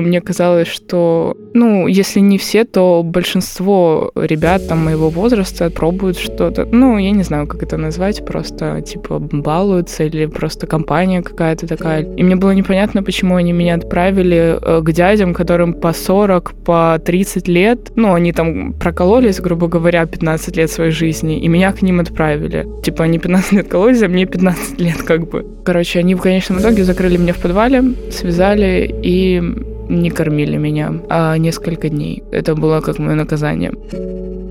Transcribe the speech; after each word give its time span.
Мне 0.00 0.20
казалось, 0.20 0.68
что, 0.68 1.36
ну, 1.54 1.86
если 1.86 2.20
не 2.20 2.38
все, 2.38 2.64
то 2.64 3.02
большинство 3.04 4.10
ребят 4.14 4.68
там 4.68 4.84
моего 4.84 5.08
возраста 5.10 5.70
пробуют 5.70 6.18
что-то. 6.18 6.66
Ну, 6.70 6.98
я 6.98 7.10
не 7.10 7.22
знаю, 7.22 7.46
как 7.46 7.62
это 7.62 7.76
назвать, 7.76 8.24
просто 8.24 8.80
типа 8.80 9.18
балуются 9.18 10.04
или 10.04 10.26
просто 10.26 10.66
компания 10.66 11.22
какая-то 11.22 11.66
такая. 11.66 12.02
И 12.02 12.22
мне 12.22 12.36
было 12.36 12.52
непонятно, 12.52 13.02
почему 13.02 13.36
они 13.36 13.52
меня 13.52 13.74
отправили 13.74 14.58
э, 14.60 14.82
к 14.82 14.92
дядям, 14.92 15.34
которым 15.34 15.74
по 15.74 15.92
40, 15.92 16.54
по 16.64 17.00
30 17.04 17.48
лет. 17.48 17.92
Ну, 17.96 18.14
они 18.14 18.32
там 18.32 18.72
прокололись, 18.72 19.40
грубо 19.40 19.68
говоря, 19.68 20.06
15 20.06 20.56
лет 20.56 20.70
своей 20.70 20.90
жизни, 20.90 21.38
и 21.38 21.48
меня 21.48 21.72
к 21.72 21.82
ним 21.82 22.00
отправили. 22.00 22.66
Типа 22.82 23.04
они 23.04 23.18
15 23.18 23.52
лет 23.52 23.68
кололись, 23.68 24.02
а 24.02 24.08
мне 24.08 24.26
15 24.26 24.80
лет 24.80 25.02
как 25.02 25.28
бы. 25.28 25.46
Короче, 25.64 25.98
они 25.98 26.14
в 26.14 26.20
конечном 26.20 26.60
итоге 26.60 26.84
закрыли 26.84 27.16
меня 27.16 27.32
в 27.32 27.38
подвале, 27.38 27.82
связали 28.10 28.94
и 29.02 29.42
не 29.90 30.10
кормили 30.10 30.56
меня 30.56 30.94
а 31.08 31.38
несколько 31.38 31.88
дней. 31.88 32.22
Это 32.32 32.54
было 32.54 32.80
как 32.80 32.98
моє 32.98 33.16
наказання. 33.16 33.72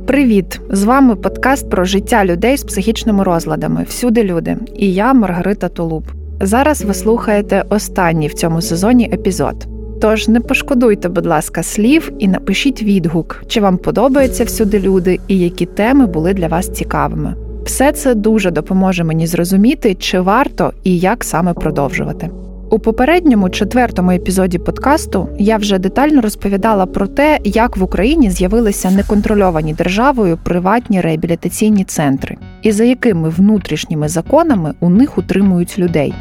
Привіт! 0.06 0.62
З 0.70 0.84
вами 0.84 1.16
подкаст 1.16 1.70
про 1.70 1.86
життя 1.86 2.26
людей 2.26 2.58
з 2.58 2.64
психічними 2.64 3.24
розладами. 3.24 3.86
Всюди 3.90 4.24
люди. 4.24 4.58
І 4.76 4.94
я 4.94 5.14
Маргарита 5.14 5.70
Тулуб. 5.70 6.04
Зараз 6.42 6.82
ви 6.82 6.94
слухаєте 6.94 7.64
останній 7.70 8.28
в 8.28 8.34
цьому 8.34 8.62
сезоні 8.62 9.10
епізод. 9.14 9.68
Тож 10.02 10.28
не 10.28 10.40
пошкодуйте, 10.40 11.10
будь 11.10 11.26
ласка, 11.26 11.64
слів 11.64 12.12
і 12.20 12.28
напишіть 12.28 12.84
відгук, 12.84 13.44
чи 13.48 13.62
вам 13.62 13.78
подобаються 13.78 14.44
всюди 14.44 14.80
люди 14.80 15.20
і 15.28 15.40
які 15.40 15.66
теми 15.66 16.06
були 16.06 16.34
для 16.34 16.48
вас 16.48 16.70
цікавими. 16.70 17.36
Все 17.66 17.92
це 17.92 18.16
дуже 18.16 18.52
допоможе 18.52 19.04
мені 19.04 19.28
зрозуміти, 19.28 19.96
чи 19.96 20.20
варто 20.20 20.74
і 20.84 21.00
як 21.00 21.24
саме 21.24 21.54
продовжувати. 21.54 22.30
У 22.72 22.80
попередньому 22.80 23.50
четвертому 23.50 24.12
епізоді 24.12 24.58
подкасту 24.58 25.30
я 25.40 25.58
вже 25.58 25.80
детально 25.80 26.22
розповідала 26.22 26.86
про 26.86 27.08
те, 27.08 27.40
як 27.44 27.78
в 27.78 27.84
Україні 27.84 28.32
з'явилися 28.32 28.92
неконтрольовані 28.92 29.74
державою 29.74 30.40
приватні 30.44 31.02
реабілітаційні 31.02 31.84
центри, 31.84 32.38
і 32.62 32.72
за 32.72 32.84
якими 32.84 33.30
внутрішніми 33.30 34.08
законами 34.08 34.74
у 34.80 34.90
них 34.90 35.18
утримують 35.18 35.80
людей. 35.80 36.14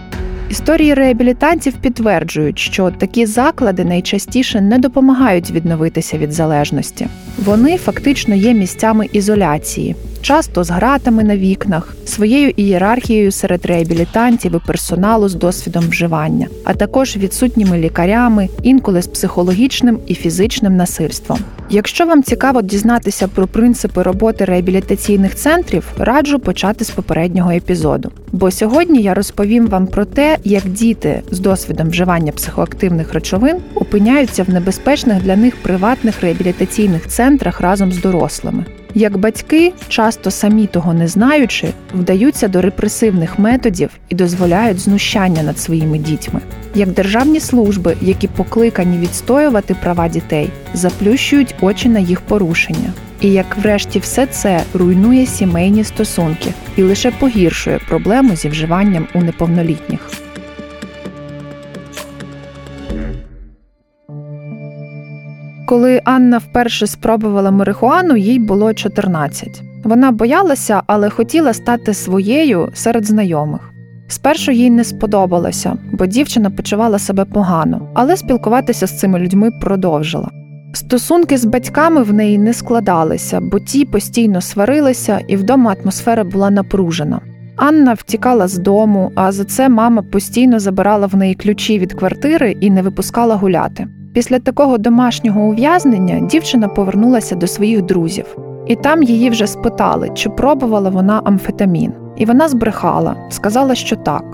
Історії 0.50 0.94
реабілітантів 0.94 1.72
підтверджують, 1.72 2.58
що 2.58 2.90
такі 2.90 3.26
заклади 3.26 3.84
найчастіше 3.84 4.60
не 4.60 4.78
допомагають 4.78 5.50
відновитися 5.50 6.18
від 6.18 6.32
залежності. 6.32 7.08
Вони 7.44 7.76
фактично 7.76 8.34
є 8.34 8.54
місцями 8.54 9.06
ізоляції, 9.12 9.96
часто 10.22 10.64
з 10.64 10.70
гратами 10.70 11.24
на 11.24 11.36
вікнах, 11.36 11.96
своєю 12.04 12.52
ієрархією 12.56 13.32
серед 13.32 13.66
реабілітантів 13.66 14.54
і 14.54 14.66
персоналу 14.66 15.28
з 15.28 15.34
досвідом 15.34 15.84
вживання, 15.88 16.48
а 16.64 16.74
також 16.74 17.16
відсутніми 17.16 17.78
лікарями, 17.78 18.48
інколи 18.62 19.02
з 19.02 19.06
психологічним 19.06 19.98
і 20.06 20.14
фізичним 20.14 20.76
насильством. 20.76 21.38
Якщо 21.70 22.06
вам 22.06 22.22
цікаво 22.22 22.62
дізнатися 22.62 23.28
про 23.28 23.46
принципи 23.46 24.02
роботи 24.02 24.44
реабілітаційних 24.44 25.34
центрів, 25.34 25.84
раджу 25.98 26.38
почати 26.38 26.84
з 26.84 26.90
попереднього 26.90 27.50
епізоду. 27.50 28.10
Бо 28.32 28.50
сьогодні 28.50 29.02
я 29.02 29.14
розповім 29.14 29.66
вам 29.66 29.86
про 29.86 30.04
те, 30.04 30.36
як 30.44 30.68
діти 30.68 31.22
з 31.30 31.38
досвідом 31.38 31.88
вживання 31.88 32.32
психоактивних 32.32 33.14
речовин 33.14 33.56
опиняються 33.74 34.42
в 34.42 34.50
небезпечних 34.50 35.22
для 35.22 35.36
них 35.36 35.56
приватних 35.56 36.20
реабілітаційних 36.20 37.06
центрах 37.06 37.60
разом 37.60 37.92
з 37.92 38.00
дорослими. 38.00 38.64
Як 38.94 39.16
батьки, 39.16 39.72
часто 39.88 40.30
самі 40.30 40.66
того 40.66 40.94
не 40.94 41.08
знаючи, 41.08 41.68
вдаються 41.94 42.48
до 42.48 42.60
репресивних 42.62 43.38
методів 43.38 43.90
і 44.08 44.14
дозволяють 44.14 44.78
знущання 44.78 45.42
над 45.42 45.58
своїми 45.58 45.98
дітьми, 45.98 46.40
як 46.74 46.88
державні 46.88 47.40
служби, 47.40 47.96
які 48.00 48.28
покликані 48.28 48.98
відстоювати 48.98 49.76
права 49.82 50.08
дітей, 50.08 50.50
заплющують 50.74 51.54
очі 51.60 51.88
на 51.88 51.98
їх 51.98 52.20
порушення. 52.20 52.92
І 53.20 53.32
як 53.32 53.56
врешті 53.56 53.98
все 53.98 54.26
це 54.26 54.62
руйнує 54.74 55.26
сімейні 55.26 55.84
стосунки 55.84 56.52
і 56.76 56.82
лише 56.82 57.10
погіршує 57.10 57.78
проблему 57.88 58.36
зі 58.36 58.48
вживанням 58.48 59.06
у 59.14 59.20
неповнолітніх. 59.20 60.27
Коли 65.68 66.00
Анна 66.04 66.38
вперше 66.38 66.86
спробувала 66.86 67.50
марихуану, 67.50 68.16
їй 68.16 68.38
було 68.38 68.74
14. 68.74 69.62
Вона 69.84 70.10
боялася, 70.10 70.82
але 70.86 71.10
хотіла 71.10 71.52
стати 71.52 71.94
своєю 71.94 72.68
серед 72.74 73.04
знайомих. 73.04 73.60
Спершу 74.08 74.52
їй 74.52 74.70
не 74.70 74.84
сподобалося, 74.84 75.76
бо 75.92 76.06
дівчина 76.06 76.50
почувала 76.50 76.98
себе 76.98 77.24
погано, 77.24 77.90
але 77.94 78.16
спілкуватися 78.16 78.86
з 78.86 78.98
цими 78.98 79.18
людьми 79.18 79.50
продовжила. 79.50 80.28
Стосунки 80.74 81.36
з 81.36 81.44
батьками 81.44 82.02
в 82.02 82.12
неї 82.14 82.38
не 82.38 82.54
складалися, 82.54 83.40
бо 83.40 83.60
ті 83.60 83.84
постійно 83.84 84.40
сварилися, 84.40 85.20
і 85.28 85.36
вдома 85.36 85.76
атмосфера 85.80 86.24
була 86.24 86.50
напружена. 86.50 87.20
Анна 87.56 87.94
втікала 87.94 88.48
з 88.48 88.58
дому, 88.58 89.12
а 89.14 89.32
за 89.32 89.44
це 89.44 89.68
мама 89.68 90.02
постійно 90.02 90.60
забирала 90.60 91.06
в 91.06 91.16
неї 91.16 91.34
ключі 91.34 91.78
від 91.78 91.92
квартири 91.92 92.56
і 92.60 92.70
не 92.70 92.82
випускала 92.82 93.34
гуляти. 93.34 93.88
Після 94.12 94.38
такого 94.38 94.78
домашнього 94.78 95.40
ув'язнення 95.40 96.20
дівчина 96.20 96.68
повернулася 96.68 97.34
до 97.34 97.46
своїх 97.46 97.82
друзів, 97.82 98.38
і 98.66 98.76
там 98.76 99.02
її 99.02 99.30
вже 99.30 99.46
спитали, 99.46 100.10
чи 100.14 100.30
пробувала 100.30 100.90
вона 100.90 101.22
амфетамін. 101.24 101.92
І 102.16 102.24
вона 102.24 102.48
збрехала, 102.48 103.16
сказала, 103.30 103.74
що 103.74 103.96
так. 103.96 104.24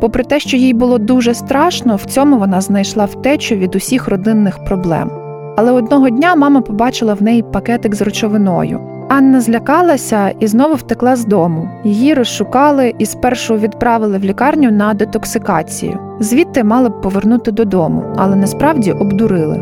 Попри 0.00 0.24
те, 0.24 0.40
що 0.40 0.56
їй 0.56 0.74
було 0.74 0.98
дуже 0.98 1.34
страшно, 1.34 1.96
в 1.96 2.04
цьому 2.04 2.38
вона 2.38 2.60
знайшла 2.60 3.04
втечу 3.04 3.54
від 3.54 3.74
усіх 3.74 4.08
родинних 4.08 4.64
проблем. 4.64 5.10
Але 5.60 5.72
одного 5.72 6.10
дня 6.10 6.34
мама 6.34 6.60
побачила 6.60 7.14
в 7.14 7.22
неї 7.22 7.44
пакетик 7.52 7.94
з 7.94 8.02
речовиною. 8.02 8.80
Анна 9.08 9.40
злякалася 9.40 10.28
і 10.40 10.46
знову 10.46 10.74
втекла 10.74 11.16
з 11.16 11.24
дому. 11.24 11.68
Її 11.84 12.14
розшукали 12.14 12.94
і 12.98 13.06
спершу 13.06 13.56
відправили 13.56 14.18
в 14.18 14.24
лікарню 14.24 14.70
на 14.70 14.94
детоксикацію. 14.94 15.98
Звідти 16.20 16.64
мали 16.64 16.88
б 16.88 17.00
повернути 17.00 17.52
додому, 17.52 18.04
але 18.16 18.36
насправді 18.36 18.92
обдурили. 18.92 19.60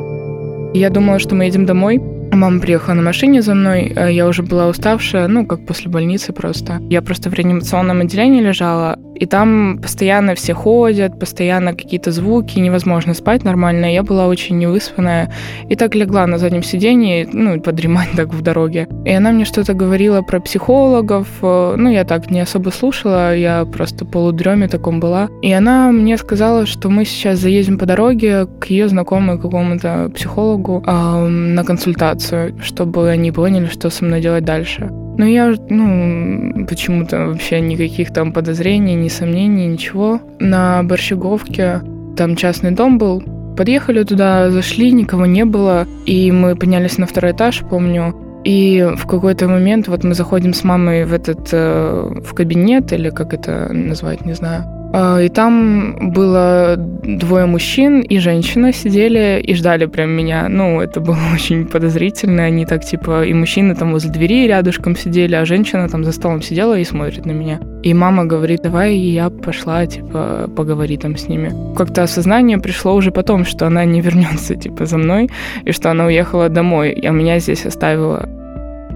Я 0.74 0.90
думала, 0.90 1.18
що 1.18 1.36
ми 1.36 1.44
їдемо 1.44 1.66
домой. 1.66 2.00
Мама 2.32 2.60
приехала 2.60 2.94
на 2.94 3.02
машине 3.02 3.42
за 3.42 3.54
мной, 3.54 3.96
я 4.10 4.26
уже 4.26 4.42
была 4.42 4.68
уставшая, 4.68 5.28
ну, 5.28 5.46
как 5.46 5.66
после 5.66 5.90
больницы 5.90 6.32
просто. 6.32 6.72
Я 6.90 7.02
просто 7.02 7.30
в 7.30 7.34
реанимационном 7.34 8.00
отделении 8.00 8.42
лежала, 8.42 8.96
и 9.20 9.26
там 9.26 9.78
постоянно 9.82 10.34
все 10.34 10.54
ходят, 10.54 11.18
постоянно 11.18 11.72
какие-то 11.72 12.12
звуки, 12.12 12.58
невозможно 12.58 13.14
спать 13.14 13.44
нормально. 13.44 13.92
Я 13.92 14.02
была 14.02 14.26
очень 14.26 14.58
невыспанная, 14.58 15.32
и 15.68 15.76
так 15.76 15.94
легла 15.94 16.26
на 16.26 16.38
заднем 16.38 16.62
сиденье, 16.62 17.28
ну, 17.32 17.60
подремать 17.60 18.10
так 18.16 18.32
в 18.34 18.42
дороге. 18.42 18.88
И 19.04 19.10
она 19.10 19.32
мне 19.32 19.44
что-то 19.44 19.74
говорила 19.74 20.22
про 20.22 20.40
психологов, 20.40 21.28
ну, 21.42 21.90
я 21.90 22.04
так 22.04 22.30
не 22.30 22.40
особо 22.40 22.70
слушала, 22.70 23.34
я 23.34 23.64
просто 23.64 24.04
полудреме 24.04 24.68
таком 24.68 25.00
была. 25.00 25.28
И 25.42 25.52
она 25.52 25.90
мне 25.92 26.16
сказала, 26.18 26.66
что 26.66 26.88
мы 26.88 27.04
сейчас 27.04 27.38
заедем 27.38 27.78
по 27.78 27.86
дороге 27.86 28.46
к 28.60 28.66
ее 28.66 28.88
знакомому 28.88 29.38
какому-то 29.38 30.10
психологу 30.14 30.82
э, 30.86 31.26
на 31.26 31.64
консультацию 31.64 32.58
чтобы 32.62 33.10
они 33.10 33.32
поняли, 33.32 33.66
что 33.66 33.90
со 33.90 34.04
мной 34.04 34.20
делать 34.20 34.44
дальше. 34.44 34.90
Но 35.18 35.26
я, 35.26 35.52
ну, 35.68 36.64
почему-то 36.66 37.26
вообще 37.26 37.60
никаких 37.60 38.12
там 38.12 38.32
подозрений, 38.32 38.94
ни 38.94 39.08
сомнений, 39.08 39.66
ничего. 39.66 40.20
На 40.38 40.82
Борщеговке 40.84 41.82
там 42.16 42.36
частный 42.36 42.70
дом 42.70 42.98
был. 42.98 43.22
Подъехали 43.56 44.04
туда, 44.04 44.50
зашли, 44.50 44.92
никого 44.92 45.26
не 45.26 45.44
было. 45.44 45.88
И 46.06 46.30
мы 46.30 46.54
поднялись 46.54 46.98
на 46.98 47.06
второй 47.06 47.32
этаж, 47.32 47.64
помню. 47.68 48.14
И 48.44 48.86
в 48.96 49.06
какой-то 49.08 49.48
момент 49.48 49.88
вот 49.88 50.04
мы 50.04 50.14
заходим 50.14 50.54
с 50.54 50.62
мамой 50.62 51.04
в 51.04 51.12
этот, 51.12 51.48
э, 51.52 52.20
в 52.24 52.32
кабинет, 52.34 52.92
или 52.92 53.10
как 53.10 53.34
это 53.34 53.72
назвать, 53.72 54.24
не 54.24 54.34
знаю. 54.34 54.77
А, 54.92 55.20
и 55.20 55.28
там 55.28 56.12
было 56.12 56.76
двое 56.76 57.46
мужчин 57.46 58.00
и 58.00 58.18
женщина 58.18 58.72
сидели 58.72 59.40
и 59.42 59.54
ждали 59.54 59.86
прям 59.86 60.10
меня. 60.10 60.48
Ну, 60.48 60.80
это 60.80 61.00
было 61.00 61.18
очень 61.34 61.66
подозрительно. 61.66 62.44
Они 62.44 62.64
так, 62.66 62.84
типа, 62.84 63.24
и 63.24 63.34
мужчины 63.34 63.74
там 63.74 63.92
возле 63.92 64.10
двери 64.10 64.46
рядышком 64.46 64.96
сидели, 64.96 65.34
а 65.34 65.44
женщина 65.44 65.88
там 65.88 66.04
за 66.04 66.12
столом 66.12 66.42
сидела 66.42 66.78
и 66.78 66.84
смотрит 66.84 67.26
на 67.26 67.32
меня. 67.32 67.60
И 67.82 67.94
мама 67.94 68.24
говорит, 68.24 68.62
давай 68.62 68.94
я 68.96 69.30
пошла, 69.30 69.86
типа, 69.86 70.50
поговори 70.56 70.96
там 70.96 71.16
с 71.16 71.28
ними. 71.28 71.52
Как-то 71.76 72.02
осознание 72.02 72.58
пришло 72.58 72.94
уже 72.94 73.10
потом, 73.10 73.44
что 73.44 73.66
она 73.66 73.84
не 73.84 74.00
вернется, 74.00 74.54
типа, 74.62 74.86
за 74.86 74.98
мной, 74.98 75.28
и 75.64 75.72
что 75.72 75.90
она 75.90 76.06
уехала 76.06 76.48
домой, 76.48 76.92
а 76.92 77.10
меня 77.10 77.38
здесь 77.38 77.66
оставила. 77.66 78.28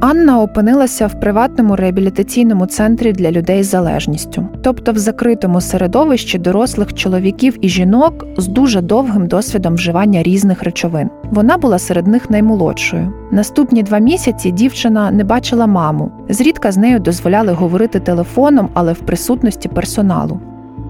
Анна 0.05 0.41
опинилася 0.41 1.07
в 1.07 1.21
приватному 1.21 1.77
реабілітаційному 1.77 2.67
центрі 2.67 3.13
для 3.13 3.31
людей 3.31 3.63
з 3.63 3.67
залежністю, 3.67 4.47
тобто 4.63 4.93
в 4.93 4.99
закритому 4.99 5.61
середовищі 5.61 6.39
дорослих 6.39 6.95
чоловіків 6.95 7.59
і 7.61 7.69
жінок 7.69 8.27
з 8.37 8.47
дуже 8.47 8.81
довгим 8.81 9.27
досвідом 9.27 9.75
вживання 9.75 10.23
різних 10.23 10.63
речовин. 10.63 11.11
Вона 11.25 11.59
була 11.59 11.79
серед 11.79 12.07
них 12.07 12.31
наймолодшою. 12.31 13.13
Наступні 13.33 13.83
два 13.83 13.99
місяці 13.99 14.51
дівчина 14.51 15.11
не 15.11 15.25
бачила 15.25 15.67
маму. 15.67 16.13
Зрідка 16.29 16.73
з 16.73 16.77
нею 16.77 16.99
дозволяли 16.99 17.53
говорити 17.53 18.01
телефоном, 18.01 18.69
але 18.75 18.93
в 18.93 18.99
присутності 18.99 19.69
персоналу. 19.69 20.41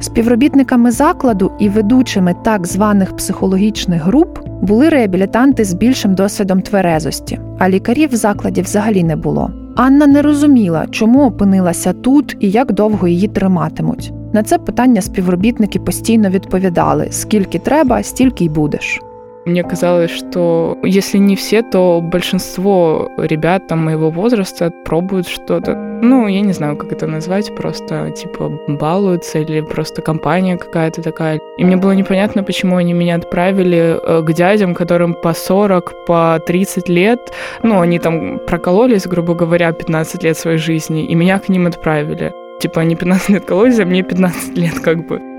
Співробітниками 0.02 0.90
закладу 0.90 1.52
і 1.58 1.68
ведучими 1.68 2.34
так 2.44 2.66
званих 2.66 3.16
психологічних 3.16 4.02
груп 4.02 4.38
були 4.62 4.88
реабілітанти 4.88 5.64
з 5.64 5.74
більшим 5.74 6.14
досвідом 6.14 6.60
тверезості, 6.60 7.40
а 7.58 7.68
лікарів 7.68 8.10
в 8.12 8.16
закладі 8.16 8.62
взагалі 8.62 9.04
не 9.04 9.16
було. 9.16 9.50
Анна 9.76 10.06
не 10.06 10.22
розуміла, 10.22 10.86
чому 10.90 11.26
опинилася 11.26 11.92
тут 11.92 12.36
і 12.40 12.50
як 12.50 12.72
довго 12.72 13.08
її 13.08 13.28
триматимуть. 13.28 14.12
На 14.32 14.42
це 14.42 14.58
питання 14.58 15.00
співробітники 15.00 15.78
постійно 15.78 16.30
відповідали: 16.30 17.06
скільки 17.10 17.58
треба, 17.58 18.02
стільки 18.02 18.44
й 18.44 18.48
будеш. 18.48 19.00
Мне 19.44 19.64
казалось, 19.64 20.10
что 20.10 20.78
если 20.84 21.18
не 21.18 21.34
все, 21.34 21.62
то 21.62 22.00
большинство 22.00 23.10
ребят 23.16 23.66
там 23.66 23.84
моего 23.84 24.10
возраста 24.10 24.70
пробуют 24.84 25.26
что-то. 25.26 25.74
Ну, 25.74 26.28
я 26.28 26.40
не 26.40 26.52
знаю, 26.52 26.76
как 26.76 26.92
это 26.92 27.06
назвать, 27.06 27.54
просто 27.56 28.10
типа 28.10 28.52
балуются 28.68 29.40
или 29.40 29.60
просто 29.60 30.00
компания 30.00 30.56
какая-то 30.56 31.02
такая. 31.02 31.40
И 31.58 31.64
мне 31.64 31.76
было 31.76 31.92
непонятно, 31.92 32.44
почему 32.44 32.76
они 32.76 32.92
меня 32.92 33.16
отправили 33.16 33.98
э, 34.00 34.22
к 34.22 34.32
дядям, 34.32 34.74
которым 34.74 35.14
по 35.14 35.32
40, 35.32 36.06
по 36.06 36.40
30 36.46 36.88
лет. 36.88 37.32
Ну, 37.62 37.80
они 37.80 37.98
там 37.98 38.38
прокололись, 38.46 39.06
грубо 39.06 39.34
говоря, 39.34 39.72
15 39.72 40.22
лет 40.22 40.38
своей 40.38 40.58
жизни, 40.58 41.04
и 41.04 41.14
меня 41.14 41.38
к 41.40 41.48
ним 41.48 41.66
отправили. 41.66 42.32
Типа 42.60 42.82
они 42.82 42.94
15 42.94 43.28
лет 43.30 43.44
кололись, 43.44 43.80
а 43.80 43.84
мне 43.84 44.02
15 44.02 44.56
лет 44.56 44.78
как 44.80 45.06
бы. 45.08 45.31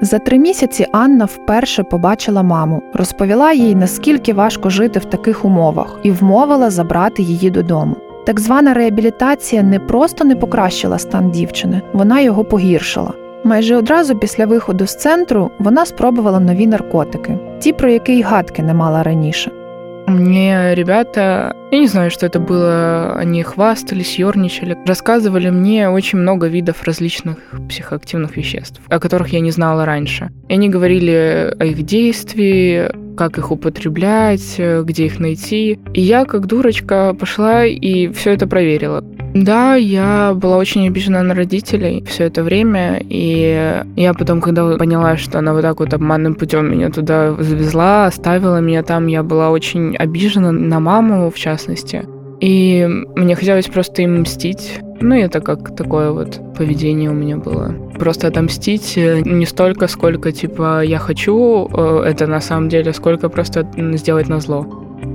За 0.00 0.18
три 0.18 0.38
місяці 0.38 0.86
Анна 0.92 1.24
вперше 1.24 1.82
побачила 1.82 2.42
маму, 2.42 2.82
розповіла 2.94 3.52
їй, 3.52 3.74
наскільки 3.74 4.32
важко 4.32 4.70
жити 4.70 4.98
в 4.98 5.04
таких 5.04 5.44
умовах, 5.44 6.00
і 6.02 6.10
вмовила 6.10 6.70
забрати 6.70 7.22
її 7.22 7.50
додому. 7.50 7.96
Так 8.26 8.40
звана 8.40 8.74
реабілітація 8.74 9.62
не 9.62 9.80
просто 9.80 10.24
не 10.24 10.36
покращила 10.36 10.98
стан 10.98 11.30
дівчини, 11.30 11.82
вона 11.92 12.20
його 12.20 12.44
погіршила. 12.44 13.12
Майже 13.44 13.76
одразу 13.76 14.18
після 14.18 14.46
виходу 14.46 14.86
з 14.86 14.96
центру 14.96 15.50
вона 15.58 15.86
спробувала 15.86 16.40
нові 16.40 16.66
наркотики, 16.66 17.38
ті, 17.58 17.72
про 17.72 17.90
які 17.90 18.12
й 18.12 18.22
гадки 18.22 18.62
не 18.62 18.74
мала 18.74 19.02
раніше. 19.02 19.50
Мне 20.06 20.74
ребята, 20.74 21.54
я 21.70 21.78
не 21.78 21.86
знаю, 21.86 22.10
что 22.10 22.26
это 22.26 22.40
было, 22.40 23.14
они 23.16 23.42
хвастались, 23.42 24.18
ерничали, 24.18 24.76
рассказывали 24.86 25.50
мне 25.50 25.88
очень 25.90 26.18
много 26.18 26.46
видов 26.46 26.82
различных 26.84 27.36
психоактивных 27.68 28.36
веществ, 28.36 28.80
о 28.88 28.98
которых 28.98 29.28
я 29.28 29.40
не 29.40 29.50
знала 29.50 29.84
раньше. 29.84 30.30
И 30.48 30.54
они 30.54 30.68
говорили 30.68 31.54
о 31.58 31.64
их 31.64 31.82
действии, 31.82 32.90
как 33.16 33.36
их 33.36 33.50
употреблять, 33.50 34.58
где 34.58 35.06
их 35.06 35.18
найти. 35.18 35.78
И 35.92 36.00
я, 36.00 36.24
как 36.24 36.46
дурочка, 36.46 37.14
пошла 37.18 37.64
и 37.64 38.08
все 38.12 38.32
это 38.32 38.46
проверила. 38.46 39.04
Да, 39.34 39.74
я 39.74 40.32
была 40.34 40.56
очень 40.56 40.86
обижена 40.86 41.22
на 41.22 41.34
родителей 41.34 42.02
все 42.08 42.24
это 42.24 42.42
время, 42.42 42.98
и 43.00 43.82
я 43.94 44.14
потом, 44.14 44.40
когда 44.40 44.76
поняла, 44.78 45.18
что 45.18 45.38
она 45.38 45.52
вот 45.52 45.62
так 45.62 45.80
вот 45.80 45.92
обманным 45.92 46.34
путем 46.34 46.70
меня 46.70 46.90
туда 46.90 47.34
завезла, 47.38 48.06
оставила 48.06 48.58
меня 48.60 48.82
там, 48.82 49.06
я 49.06 49.22
была 49.22 49.50
очень 49.50 49.96
обижена 49.96 50.50
на 50.50 50.80
маму, 50.80 51.30
в 51.30 51.34
частности. 51.36 51.57
И 52.43 52.87
мне 53.15 53.35
хотелось 53.35 53.67
просто 53.67 54.01
им 54.01 54.21
мстить. 54.21 54.79
Ну, 55.01 55.15
это 55.15 55.41
как 55.41 55.75
такое 55.75 56.11
вот 56.11 56.41
поведение 56.57 57.09
у 57.09 57.13
меня 57.13 57.37
было. 57.37 57.73
Просто 57.99 58.27
отомстить 58.27 58.93
э, 58.97 59.21
не 59.25 59.45
столько, 59.45 59.87
сколько, 59.87 60.31
типа, 60.31 60.83
я 60.83 60.99
хочу 60.99 61.69
э, 61.73 62.03
это 62.05 62.27
на 62.27 62.41
самом 62.41 62.69
деле, 62.69 62.93
сколько 62.93 63.29
просто 63.29 63.65
сделать 63.93 64.29
на 64.29 64.39
зло. 64.39 64.65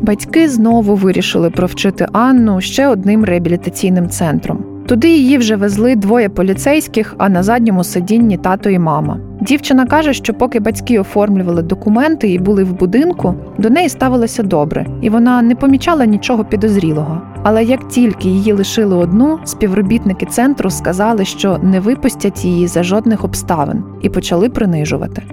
Батьки 0.02 0.48
знову 0.48 0.94
вирішили 0.94 1.50
провчити 1.50 2.06
Анну 2.12 2.60
ще 2.60 2.88
одним 2.88 3.24
реабілітаційним 3.24 4.08
центром. 4.08 4.64
Туди 4.86 5.08
її 5.08 5.38
вже 5.38 5.56
везли 5.56 5.96
двоє 5.96 6.28
поліцейських, 6.28 7.14
а 7.18 7.28
на 7.28 7.42
задньому 7.42 7.84
сидінні 7.84 8.36
тато 8.36 8.70
і 8.70 8.78
мама. 8.78 9.20
Дівчина 9.43 9.85
каже, 9.85 10.13
що 10.13 10.33
поки 10.33 10.59
батьки 10.59 10.99
оформлювали 10.99 11.61
документи 11.61 12.29
і 12.29 12.39
були 12.39 12.63
в 12.63 12.73
будинку, 12.73 13.35
до 13.57 13.69
неї 13.69 13.89
ставилося 13.89 14.43
добре, 14.43 14.85
і 15.01 15.09
вона 15.09 15.41
не 15.41 15.55
помічала 15.55 16.05
нічого 16.05 16.45
підозрілого. 16.45 17.21
Але 17.43 17.63
як 17.63 17.87
тільки 17.87 18.29
її 18.29 18.53
лишили 18.53 18.95
одну, 18.95 19.39
співробітники 19.43 20.25
центру 20.25 20.69
сказали, 20.69 21.25
що 21.25 21.57
не 21.63 21.79
випустять 21.79 22.45
її 22.45 22.67
за 22.67 22.83
жодних 22.83 23.23
обставин, 23.23 23.83
і 24.01 24.09
почали 24.09 24.49
принижувати. 24.49 25.23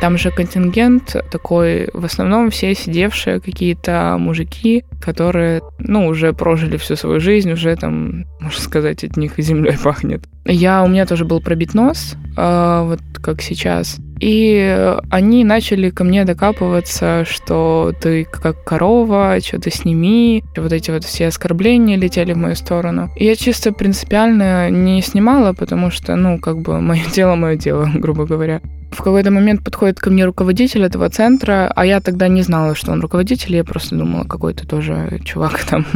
Там 0.00 0.18
же 0.18 0.30
контингент 0.30 1.16
такой, 1.30 1.88
в 1.94 2.04
основном 2.04 2.48
все 2.48 2.74
сидевшие 2.74 3.40
какие-то 3.40 4.16
мужики, 4.18 4.84
которые, 5.06 5.60
ну, 5.78 6.08
уже 6.08 6.32
прожили 6.32 6.76
всю 6.76 6.96
свою 6.96 7.20
жизнь, 7.20 7.52
уже 7.52 7.76
там, 7.76 8.24
можно 8.40 8.60
сказать, 8.60 9.04
от 9.04 9.16
них 9.16 9.34
землей 9.38 9.76
пахнет. 9.82 10.24
Я, 10.44 10.82
у 10.82 10.88
меня 10.88 11.06
тоже 11.06 11.24
был 11.24 11.40
пробит 11.40 11.74
нос, 11.74 12.16
э, 12.36 12.82
вот 12.84 13.00
как 13.22 13.42
сейчас. 13.42 13.98
И 14.20 14.96
они 15.10 15.44
начали 15.44 15.88
ко 15.90 16.04
мне 16.04 16.24
докапываться, 16.24 17.24
что 17.26 17.92
ты 18.00 18.24
как 18.24 18.64
корова, 18.64 19.38
что-то 19.42 19.70
сними. 19.70 20.44
Вот 20.56 20.72
эти 20.72 20.90
вот 20.90 21.04
все 21.04 21.28
оскорбления 21.28 21.96
летели 21.96 22.34
в 22.34 22.36
мою 22.36 22.54
сторону. 22.54 23.10
И 23.16 23.24
я 23.24 23.34
чисто 23.34 23.72
принципиально 23.72 24.70
не 24.70 25.00
снимала, 25.00 25.54
потому 25.54 25.90
что, 25.90 26.16
ну, 26.16 26.38
как 26.38 26.60
бы, 26.60 26.80
мое 26.80 27.04
дело, 27.14 27.34
мое 27.34 27.56
дело, 27.56 27.88
грубо 27.94 28.26
говоря. 28.26 28.60
В 28.90 29.02
какой-то 29.02 29.30
момент 29.30 29.64
подходит 29.64 30.00
ко 30.00 30.10
мне 30.10 30.24
руководитель 30.24 30.82
этого 30.82 31.08
центра, 31.08 31.72
а 31.74 31.86
я 31.86 32.00
тогда 32.00 32.28
не 32.28 32.42
знала, 32.42 32.74
что 32.74 32.92
он 32.92 33.00
руководитель, 33.00 33.54
я 33.54 33.64
просто 33.64 33.94
думала, 33.96 34.24
какой-то 34.24 34.66
тоже 34.66 35.20
чувак 35.24 35.64
там. 35.70 35.86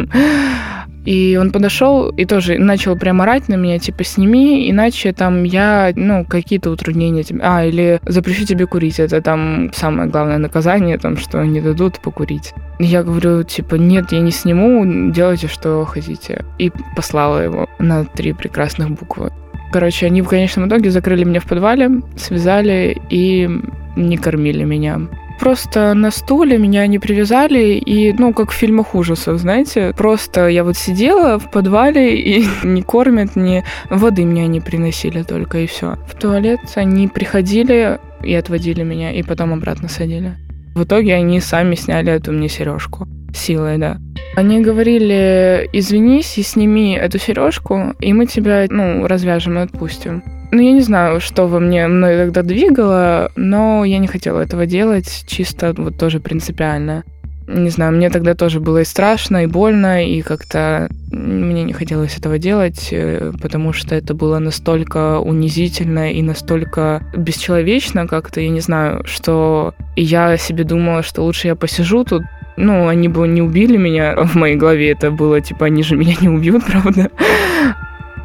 И 1.05 1.37
он 1.41 1.51
подошел 1.51 2.09
и 2.09 2.25
тоже 2.25 2.59
начал 2.59 2.97
прям 2.97 3.21
орать 3.21 3.49
на 3.49 3.55
меня, 3.55 3.79
типа, 3.79 4.05
сними, 4.05 4.71
иначе 4.71 5.13
там 5.13 5.45
я, 5.45 5.93
ну, 5.95 6.25
какие-то 6.25 6.71
утруднения 6.71 7.23
тебе... 7.23 7.41
А, 7.43 7.65
или 7.65 8.01
запрещу 8.07 8.45
тебе 8.45 8.67
курить. 8.67 8.99
Это 9.01 9.21
там 9.21 9.71
самое 9.75 10.09
главное 10.09 10.39
наказание, 10.39 10.99
там, 10.99 11.17
что 11.17 11.45
не 11.45 11.61
дадут 11.61 12.01
покурить. 12.01 12.55
Я 12.79 13.03
говорю, 13.03 13.43
типа, 13.43 13.75
нет, 13.77 14.13
я 14.13 14.21
не 14.21 14.31
сниму, 14.31 15.11
делайте, 15.13 15.47
что 15.47 15.85
хотите. 15.85 16.45
И 16.59 16.73
послала 16.97 17.39
его 17.39 17.69
на 17.79 18.05
три 18.05 18.33
прекрасных 18.33 18.91
буквы. 18.91 19.31
Короче, 19.73 20.07
они 20.07 20.23
в 20.23 20.29
конечном 20.29 20.69
итоге 20.69 20.91
закрыли 20.91 21.25
меня 21.25 21.41
в 21.41 21.47
подвале, 21.47 21.91
связали 22.17 22.97
и 23.11 23.51
не 23.97 24.17
кормили 24.17 24.65
меня. 24.65 25.01
Просто 25.39 25.95
на 25.95 26.11
стуле 26.11 26.59
меня 26.59 26.87
не 26.87 26.99
привязали, 26.99 27.75
и, 27.75 28.13
ну, 28.13 28.33
как 28.33 28.51
в 28.51 28.55
фильмах 28.55 28.95
ужасов, 28.95 29.39
знаете, 29.39 29.93
просто 29.97 30.49
я 30.49 30.65
вот 30.65 30.77
сидела 30.77 31.39
в 31.39 31.51
подвале, 31.51 32.19
и 32.19 32.47
не 32.65 32.83
кормят, 32.83 33.37
ни 33.37 33.65
воды 33.91 34.25
меня 34.25 34.47
не 34.47 34.61
приносили 34.61 35.23
только, 35.23 35.59
и 35.59 35.67
все. 35.67 35.97
В 36.07 36.15
туалет 36.15 36.61
они 36.77 37.09
приходили 37.09 37.99
и 38.23 38.35
отводили 38.35 38.83
меня, 38.83 39.13
и 39.13 39.23
потом 39.23 39.53
обратно 39.53 39.89
садили. 39.89 40.37
В 40.75 40.85
итоге 40.85 41.15
они 41.15 41.41
сами 41.41 41.77
сняли 41.77 42.13
эту 42.13 42.33
мне 42.33 42.49
сережку. 42.49 43.07
Силой, 43.33 43.79
да. 43.79 43.99
Они 44.37 44.61
говорили, 44.61 45.69
извинись 45.73 46.39
и 46.39 46.43
сними 46.43 46.97
эту 46.97 47.19
сережку, 47.19 47.95
и 48.01 48.13
мы 48.13 48.27
тебя, 48.27 48.67
ну, 48.69 49.07
развяжем 49.07 49.59
и 49.59 49.63
отпустим. 49.63 50.23
Ну, 50.55 50.61
я 50.61 50.71
не 50.71 50.83
знаю, 50.83 51.21
что 51.21 51.49
во 51.49 51.59
мне 51.59 51.89
мной 51.89 52.17
тогда 52.17 52.43
двигало, 52.43 53.33
но 53.35 53.85
я 53.85 53.99
не 53.99 54.07
хотела 54.07 54.41
этого 54.41 54.67
делать, 54.67 55.25
чисто 55.27 55.75
вот 55.77 55.99
тоже 55.99 56.21
принципиально. 56.21 57.03
Не 57.49 57.71
знаю, 57.71 57.93
мне 57.93 58.09
тогда 58.09 58.35
тоже 58.35 58.61
было 58.61 58.83
и 58.83 58.85
страшно, 58.85 59.43
и 59.43 59.47
больно, 59.47 60.07
и 60.07 60.23
как-то 60.23 60.89
мне 61.11 61.65
не 61.65 61.73
хотелось 61.73 62.17
этого 62.17 62.39
делать, 62.39 62.91
э, 62.93 63.33
потому 63.43 63.73
что 63.73 63.97
это 63.97 64.15
было 64.15 64.39
настолько 64.39 65.19
унизительно 65.19 66.13
и 66.13 66.23
настолько 66.23 67.03
бесчеловечно 67.17 68.07
как-то, 68.07 68.41
я 68.41 68.49
не 68.49 68.61
знаю, 68.61 69.03
что 69.07 69.75
я 69.97 70.37
себе 70.37 70.63
думала, 70.63 71.03
что 71.03 71.23
лучше 71.23 71.49
я 71.49 71.57
посижу 71.57 72.05
тут, 72.05 72.23
ну, 72.57 72.87
они 72.87 73.09
бы 73.09 73.27
не 73.27 73.43
убили 73.43 73.77
меня. 73.77 74.15
В 74.23 74.37
моей 74.37 74.55
голове 74.55 74.93
это 74.93 75.11
было, 75.11 75.41
типа, 75.41 75.67
они 75.67 75.83
же 75.83 75.97
меня 75.97 76.15
не 76.21 76.29
убьют, 76.29 76.63
правда. 76.71 77.11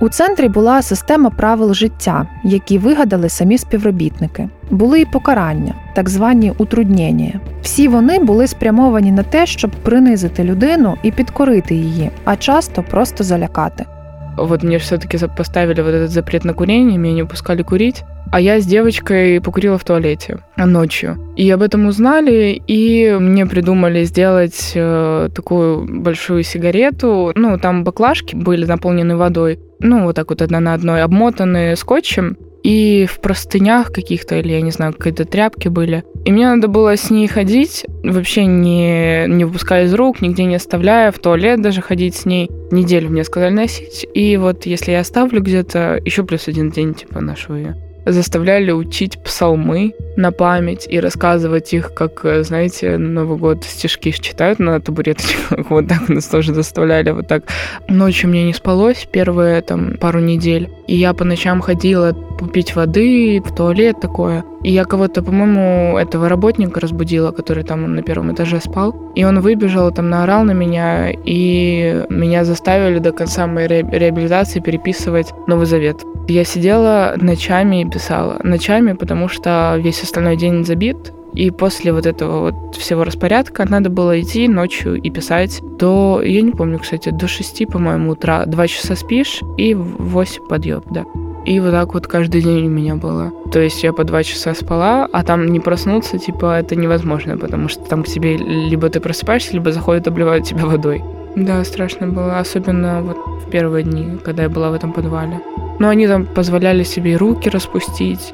У 0.00 0.08
центрі 0.08 0.48
була 0.48 0.82
система 0.82 1.30
правил 1.30 1.74
життя, 1.74 2.26
які 2.44 2.78
вигадали 2.78 3.28
самі 3.28 3.58
співробітники. 3.58 4.48
Були 4.70 5.00
і 5.00 5.04
покарання, 5.04 5.74
так 5.94 6.08
звані 6.08 6.52
утруднення. 6.58 7.40
Всі 7.62 7.88
вони 7.88 8.18
були 8.18 8.46
спрямовані 8.46 9.12
на 9.12 9.22
те, 9.22 9.46
щоб 9.46 9.70
принизити 9.70 10.44
людину 10.44 10.94
і 11.02 11.10
підкорити 11.10 11.74
її, 11.74 12.10
а 12.24 12.36
часто 12.36 12.82
просто 12.82 13.24
залякати. 13.24 13.84
Вот 14.36 14.64
мне 14.64 14.78
все-таки 14.78 15.18
поставили 15.36 15.82
вот 15.82 15.94
этот 15.94 16.08
запрет 16.08 16.44
на 16.44 16.52
курение, 16.52 16.98
меня 16.98 17.14
не 17.14 17.24
пускали 17.24 17.62
курить. 17.62 18.04
А 18.32 18.40
я 18.40 18.58
с 18.58 18.66
девочкой 18.66 19.40
покурила 19.40 19.78
в 19.78 19.84
туалете 19.84 20.38
ночью. 20.56 21.16
И 21.36 21.48
об 21.50 21.62
этом 21.62 21.86
узнали, 21.86 22.60
и 22.66 23.16
мне 23.20 23.46
придумали 23.46 24.04
сделать 24.04 24.72
э, 24.74 25.28
такую 25.32 25.86
большую 26.02 26.42
сигарету. 26.42 27.32
Ну, 27.36 27.58
там 27.58 27.84
баклажки 27.84 28.34
были 28.34 28.66
наполнены 28.66 29.16
водой. 29.16 29.60
Ну, 29.79 30.03
вот 30.03 30.15
так 30.15 30.29
вот 30.29 30.41
одна 30.41 30.59
на 30.59 30.73
одной, 30.73 31.01
обмотанные 31.01 31.75
скотчем. 31.75 32.37
и 32.61 33.07
в 33.09 33.21
простынях 33.21 33.91
каких-то, 33.93 34.35
или, 34.35 34.51
я 34.51 34.61
не 34.61 34.71
знаю, 34.71 34.93
какие-то 34.93 35.23
тряпки 35.23 35.69
были. 35.69 36.03
И 36.25 36.31
мне 36.33 36.45
надо 36.45 36.67
было 36.67 36.97
с 36.97 37.09
ней 37.09 37.25
ходить, 37.25 37.85
вообще 38.03 38.45
не, 38.45 39.27
не 39.27 39.45
выпуская 39.45 39.85
из 39.85 39.93
рук, 39.93 40.19
нигде 40.21 40.43
не 40.43 40.55
оставляя, 40.55 41.13
в 41.13 41.19
туалет 41.19 41.61
даже 41.61 41.81
ходить 41.81 42.15
с 42.15 42.25
ней. 42.25 42.51
Неделю 42.69 43.11
мне 43.11 43.23
сказали 43.23 43.53
носить, 43.53 44.05
и 44.13 44.35
вот 44.35 44.65
если 44.65 44.91
я 44.91 44.99
оставлю 44.99 45.41
где-то, 45.41 46.01
еще 46.03 46.25
плюс 46.25 46.49
один 46.49 46.69
день, 46.69 46.93
типа, 46.93 47.21
ношу 47.21 47.55
ее 47.55 47.88
заставляли 48.11 48.71
учить 48.71 49.21
псалмы 49.23 49.93
на 50.15 50.31
память 50.31 50.87
и 50.89 50.99
рассказывать 50.99 51.73
их, 51.73 51.93
как, 51.93 52.25
э, 52.25 52.43
знаете, 52.43 52.97
Новый 52.97 53.37
год 53.37 53.63
стишки 53.63 54.11
читают 54.11 54.59
на 54.59 54.79
табуреточках. 54.79 55.69
Вот 55.69 55.87
так 55.87 56.09
нас 56.09 56.25
тоже 56.25 56.53
заставляли 56.53 57.11
вот 57.11 57.27
так. 57.27 57.43
Ночью 57.87 58.29
мне 58.29 58.45
не 58.45 58.53
спалось 58.53 59.07
первые 59.11 59.61
там 59.61 59.97
пару 59.97 60.19
недель. 60.19 60.69
И 60.87 60.95
я 60.95 61.13
по 61.13 61.23
ночам 61.23 61.61
ходила 61.61 62.13
попить 62.39 62.75
воды, 62.75 63.41
в 63.45 63.55
туалет 63.55 63.99
такое. 64.01 64.43
И 64.63 64.71
я 64.71 64.83
кого-то, 64.83 65.21
по-моему, 65.21 65.97
этого 65.97 66.27
работника 66.27 66.79
разбудила, 66.79 67.31
который 67.31 67.63
там 67.63 67.95
на 67.95 68.01
первом 68.01 68.33
этаже 68.33 68.59
спал. 68.59 68.93
И 69.15 69.23
он 69.23 69.39
выбежал, 69.39 69.91
там 69.91 70.09
наорал 70.09 70.43
на 70.43 70.51
меня, 70.51 71.11
и 71.11 72.05
меня 72.09 72.43
заставили 72.43 72.99
до 72.99 73.11
конца 73.11 73.47
моей 73.47 73.67
реабилитации 73.67 74.59
переписывать 74.59 75.33
Новый 75.47 75.65
Завет. 75.65 76.03
Я 76.27 76.43
сидела 76.43 77.15
ночами 77.17 77.81
и 77.81 77.89
писала. 77.99 78.39
Ночами, 78.43 78.93
потому 78.93 79.27
что 79.27 79.75
весь 79.77 80.01
остальной 80.01 80.37
день 80.37 80.65
забит, 80.65 81.11
и 81.33 81.51
после 81.51 81.91
вот 81.93 82.05
этого 82.05 82.39
вот 82.39 82.75
всего 82.75 83.03
распорядка 83.03 83.69
надо 83.69 83.89
было 83.89 84.19
идти 84.19 84.47
ночью 84.47 84.95
и 84.95 85.09
писать 85.09 85.61
до, 85.77 86.21
я 86.23 86.41
не 86.41 86.51
помню, 86.51 86.79
кстати, 86.79 87.09
до 87.09 87.27
6, 87.27 87.67
по-моему, 87.67 88.11
утра. 88.11 88.45
Два 88.45 88.67
часа 88.67 88.95
спишь 88.95 89.41
и 89.57 89.75
в 89.75 90.11
8 90.11 90.47
подъем, 90.47 90.81
да. 90.89 91.05
И 91.45 91.59
вот 91.59 91.71
так 91.71 91.93
вот 91.93 92.07
каждый 92.07 92.41
день 92.41 92.67
у 92.67 92.69
меня 92.69 92.95
было. 92.95 93.31
То 93.51 93.59
есть 93.59 93.83
я 93.83 93.93
по 93.93 94.03
два 94.03 94.23
часа 94.23 94.53
спала, 94.53 95.07
а 95.11 95.23
там 95.23 95.47
не 95.47 95.59
проснуться, 95.59 96.17
типа, 96.17 96.59
это 96.59 96.75
невозможно, 96.75 97.37
потому 97.37 97.67
что 97.67 97.83
там 97.83 98.03
к 98.03 98.07
тебе 98.07 98.37
либо 98.37 98.89
ты 98.89 98.99
просыпаешься, 98.99 99.53
либо 99.53 99.71
заходят, 99.71 100.07
обливают 100.07 100.45
тебя 100.45 100.65
водой. 100.65 101.03
Да, 101.35 101.63
страшно 101.63 102.07
было, 102.07 102.39
особенно 102.39 103.01
вот 103.01 103.17
в 103.45 103.49
первые 103.51 103.83
дни, 103.83 104.17
когда 104.23 104.43
я 104.43 104.49
была 104.49 104.69
в 104.69 104.73
этом 104.73 104.93
подвале. 104.93 105.39
Но 105.79 105.89
они 105.89 106.07
там 106.07 106.25
позволяли 106.25 106.83
себе 106.83 107.17
руки 107.17 107.49
распустить, 107.49 108.33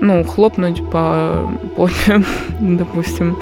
ну, 0.00 0.24
хлопнуть 0.24 0.82
по 0.90 1.50
попе, 1.76 2.22
допустим, 2.60 3.36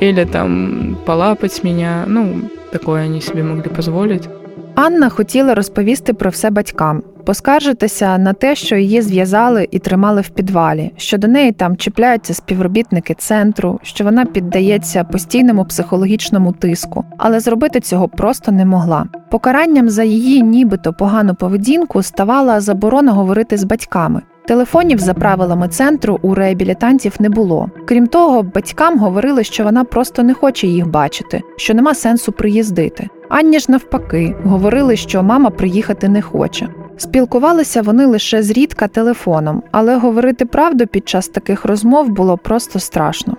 или 0.00 0.24
там 0.24 0.96
полапать 1.04 1.64
меня. 1.64 2.04
Ну, 2.06 2.40
такое 2.72 3.04
они 3.04 3.20
себе 3.20 3.42
могли 3.42 3.70
позволить. 3.70 4.28
Анна 4.74 5.08
хотіла 5.08 5.54
розповісти 5.54 6.12
про 6.12 6.30
все 6.30 6.50
батькам, 6.50 7.02
поскаржитися 7.26 8.18
на 8.18 8.32
те, 8.32 8.54
що 8.54 8.76
її 8.76 9.02
зв'язали 9.02 9.68
і 9.70 9.78
тримали 9.78 10.20
в 10.20 10.28
підвалі, 10.28 10.92
що 10.96 11.18
до 11.18 11.28
неї 11.28 11.52
там 11.52 11.76
чіпляються 11.76 12.34
співробітники 12.34 13.14
центру, 13.14 13.80
що 13.82 14.04
вона 14.04 14.24
піддається 14.24 15.04
постійному 15.04 15.64
психологічному 15.64 16.52
тиску, 16.52 17.04
але 17.18 17.40
зробити 17.40 17.80
цього 17.80 18.08
просто 18.08 18.52
не 18.52 18.64
могла. 18.64 19.06
Покаранням 19.30 19.88
за 19.88 20.04
її 20.04 20.42
нібито 20.42 20.92
погану 20.92 21.34
поведінку 21.34 22.02
ставала 22.02 22.60
заборона 22.60 23.12
говорити 23.12 23.56
з 23.56 23.64
батьками. 23.64 24.22
Телефонів 24.46 24.98
за 24.98 25.14
правилами 25.14 25.68
центру 25.68 26.18
у 26.22 26.34
реабілітантів 26.34 27.14
не 27.18 27.28
було. 27.28 27.68
Крім 27.86 28.06
того, 28.06 28.42
батькам 28.42 28.98
говорили, 28.98 29.44
що 29.44 29.64
вона 29.64 29.84
просто 29.84 30.22
не 30.22 30.34
хоче 30.34 30.66
їх 30.66 30.88
бачити, 30.88 31.42
що 31.56 31.74
нема 31.74 31.94
сенсу 31.94 32.32
приїздити. 32.32 33.08
Ані 33.28 33.58
ж 33.58 33.66
навпаки, 33.68 34.36
говорили, 34.44 34.96
що 34.96 35.22
мама 35.22 35.50
приїхати 35.50 36.08
не 36.08 36.22
хоче. 36.22 36.68
Спілкувалися 36.97 37.81
вони 37.81 38.05
лише 38.05 38.43
зрідка 38.43 38.87
телефоном, 38.87 39.63
але 39.71 39.97
говорити 39.97 40.45
правду 40.45 40.87
під 40.87 41.09
час 41.09 41.27
таких 41.27 41.65
розмов 41.65 42.09
було 42.09 42.37
просто 42.37 42.79
страшно. 42.79 43.37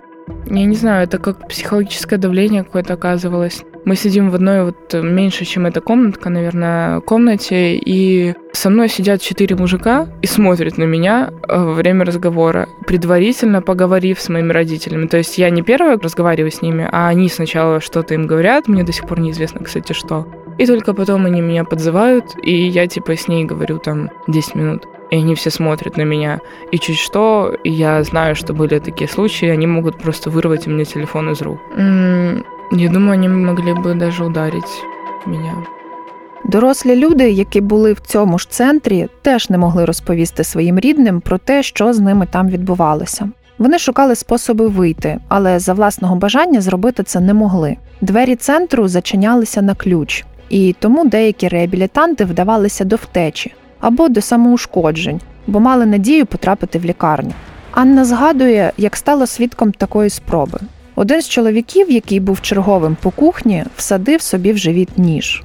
Я 0.50 0.67
не 0.67 0.75
знаю, 0.75 1.07
это 1.07 1.19
как 1.19 1.49
психологическое 1.49 2.19
давление 2.19 2.64
какое-то 2.64 2.95
оказывалось. 2.95 3.64
Мы 3.85 3.97
сидим 3.97 4.31
в 4.31 4.35
одной 4.35 4.64
вот 4.64 4.95
э, 4.95 5.02
меньше, 5.02 5.45
чем 5.45 5.67
эта 5.67 5.81
комнатка, 5.81 6.31
наверное, 6.31 7.00
комнате, 7.00 7.75
и 7.75 8.35
со 8.52 8.71
мной 8.71 8.88
сидят 8.88 9.21
четыре 9.21 9.57
мужика 9.57 10.07
и 10.23 10.26
смотрят 10.26 10.79
на 10.79 10.85
меня 10.85 11.31
э, 11.49 11.59
во 11.59 11.75
время 11.75 12.05
разговора, 12.05 12.69
предварительно 12.87 13.61
поговорив 13.61 14.21
с 14.21 14.29
моими 14.29 14.52
родителями. 14.52 15.07
То 15.07 15.17
есть 15.17 15.37
я 15.38 15.50
не 15.50 15.62
первая 15.62 15.99
разговариваю 15.99 16.52
с 16.52 16.62
ними, 16.62 16.88
а 16.93 17.09
они 17.09 17.29
сначала 17.29 17.81
что-то 17.81 18.14
им 18.14 18.29
говорят, 18.29 18.69
мне 18.69 18.85
до 18.85 18.93
сих 18.93 19.07
пор 19.07 19.19
неизвестно, 19.19 19.64
кстати, 19.64 19.93
что. 19.93 20.26
И 20.59 20.67
только 20.67 20.95
потом 20.95 21.26
они 21.26 21.41
меня 21.41 21.64
подзывают, 21.64 22.37
и 22.43 22.69
я 22.69 22.87
типа 22.87 23.12
с 23.12 23.29
ней 23.29 23.45
говорю 23.45 23.79
там 23.79 24.11
10 24.29 24.55
минут 24.55 24.88
и 25.12 25.17
они 25.17 25.35
все 25.35 25.50
смотрят 25.50 25.99
на 25.99 26.05
меня. 26.05 26.41
И 26.73 26.79
чуть 26.79 26.99
что, 26.99 27.55
я 27.64 28.02
знаю, 28.02 28.35
что 28.35 28.55
были 28.55 28.79
такие 28.79 29.09
случаи, 29.09 29.49
они 29.49 29.67
могут 29.67 29.99
просто 29.99 30.31
вырвать 30.31 30.67
у 30.67 30.71
меня 30.71 30.85
телефон 30.85 31.31
из 31.31 31.43
рук. 31.43 31.59
Я 31.76 32.88
думаю, 32.88 33.12
они 33.12 33.29
могли 33.29 33.75
бы 33.75 33.95
даже 33.95 34.25
ударить 34.25 34.83
меня. 35.26 35.55
Дорослі 36.45 36.97
люди, 36.97 37.31
які 37.31 37.61
були 37.61 37.93
в 37.93 38.00
цьому 38.00 38.38
ж 38.38 38.50
центрі, 38.50 39.09
теж 39.23 39.50
не 39.50 39.59
могли 39.59 39.85
розповісти 39.85 40.45
своїм 40.45 40.79
рідним 40.79 41.21
про 41.21 41.38
те, 41.38 41.62
що 41.62 41.93
з 41.93 42.00
ними 42.00 42.26
там 42.31 42.49
відбувалося. 42.49 43.29
Вони 43.59 43.79
шукали 43.79 44.14
способи 44.14 44.67
вийти, 44.67 45.19
але 45.29 45.59
за 45.59 45.75
власного 45.75 46.17
бажання 46.17 46.61
зробити 46.61 47.02
це 47.02 47.21
не 47.21 47.35
могли. 47.35 47.76
Двері 48.00 48.37
центру 48.37 48.88
зачинялися 48.88 49.62
на 49.62 49.75
ключ, 49.75 50.25
і 50.49 50.76
тому 50.79 51.05
деякі 51.05 51.49
реабілітанти 51.49 52.25
вдавалися 52.25 52.85
до 52.85 52.97
втечі 52.97 53.55
або 53.81 54.09
до 54.09 54.21
самоушкоджень, 54.21 55.21
бо 55.47 55.61
мали 55.61 55.87
надію 55.87 56.26
потрапити 56.26 56.79
в 56.79 56.85
лікарню. 56.85 57.33
Анна 57.71 58.05
згадує, 58.05 58.73
як 58.76 58.97
стала 58.97 59.26
свідком 59.26 59.73
такої 59.73 60.11
спроби. 60.11 60.59
Один 60.95 61.23
з 61.23 61.29
чоловіків, 61.29 61.91
який 61.91 62.21
був 62.21 62.41
черговим 62.41 62.97
по 63.02 63.11
кухні, 63.11 63.64
всадив 63.76 64.23
собі 64.23 64.52
в 64.52 64.59
живіт 64.59 64.99
ніж. 64.99 65.43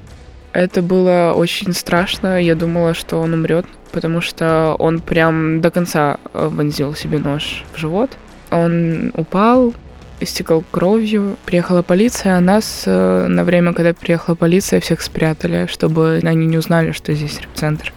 Это 0.54 0.82
было 0.82 1.34
очень 1.34 1.72
страшно. 1.72 2.38
Я 2.38 2.54
думала, 2.54 2.94
что 2.94 3.20
он 3.20 3.34
умрет, 3.34 3.64
потому 3.90 4.20
что 4.20 4.76
он 4.78 5.00
прям 5.00 5.60
до 5.60 5.70
конца 5.70 6.18
э, 6.34 6.48
вонзил 6.48 6.94
себе 6.94 7.18
нож 7.18 7.64
в 7.74 7.78
живот. 7.78 8.10
Он 8.50 9.12
упал, 9.14 9.74
истекал 10.21 10.63
кровью. 10.71 11.35
Приехала 11.45 11.81
полиция, 11.81 12.37
а 12.37 12.41
нас 12.41 12.83
э, 12.85 13.27
на 13.27 13.43
время, 13.43 13.73
когда 13.73 13.93
приехала 13.93 14.35
полиция, 14.35 14.79
всех 14.79 15.01
спрятали, 15.01 15.67
чтобы 15.67 16.19
они 16.23 16.45
не 16.45 16.57
узнали, 16.57 16.91
что 16.91 17.13
здесь 17.13 17.39
репцентр. 17.41 17.93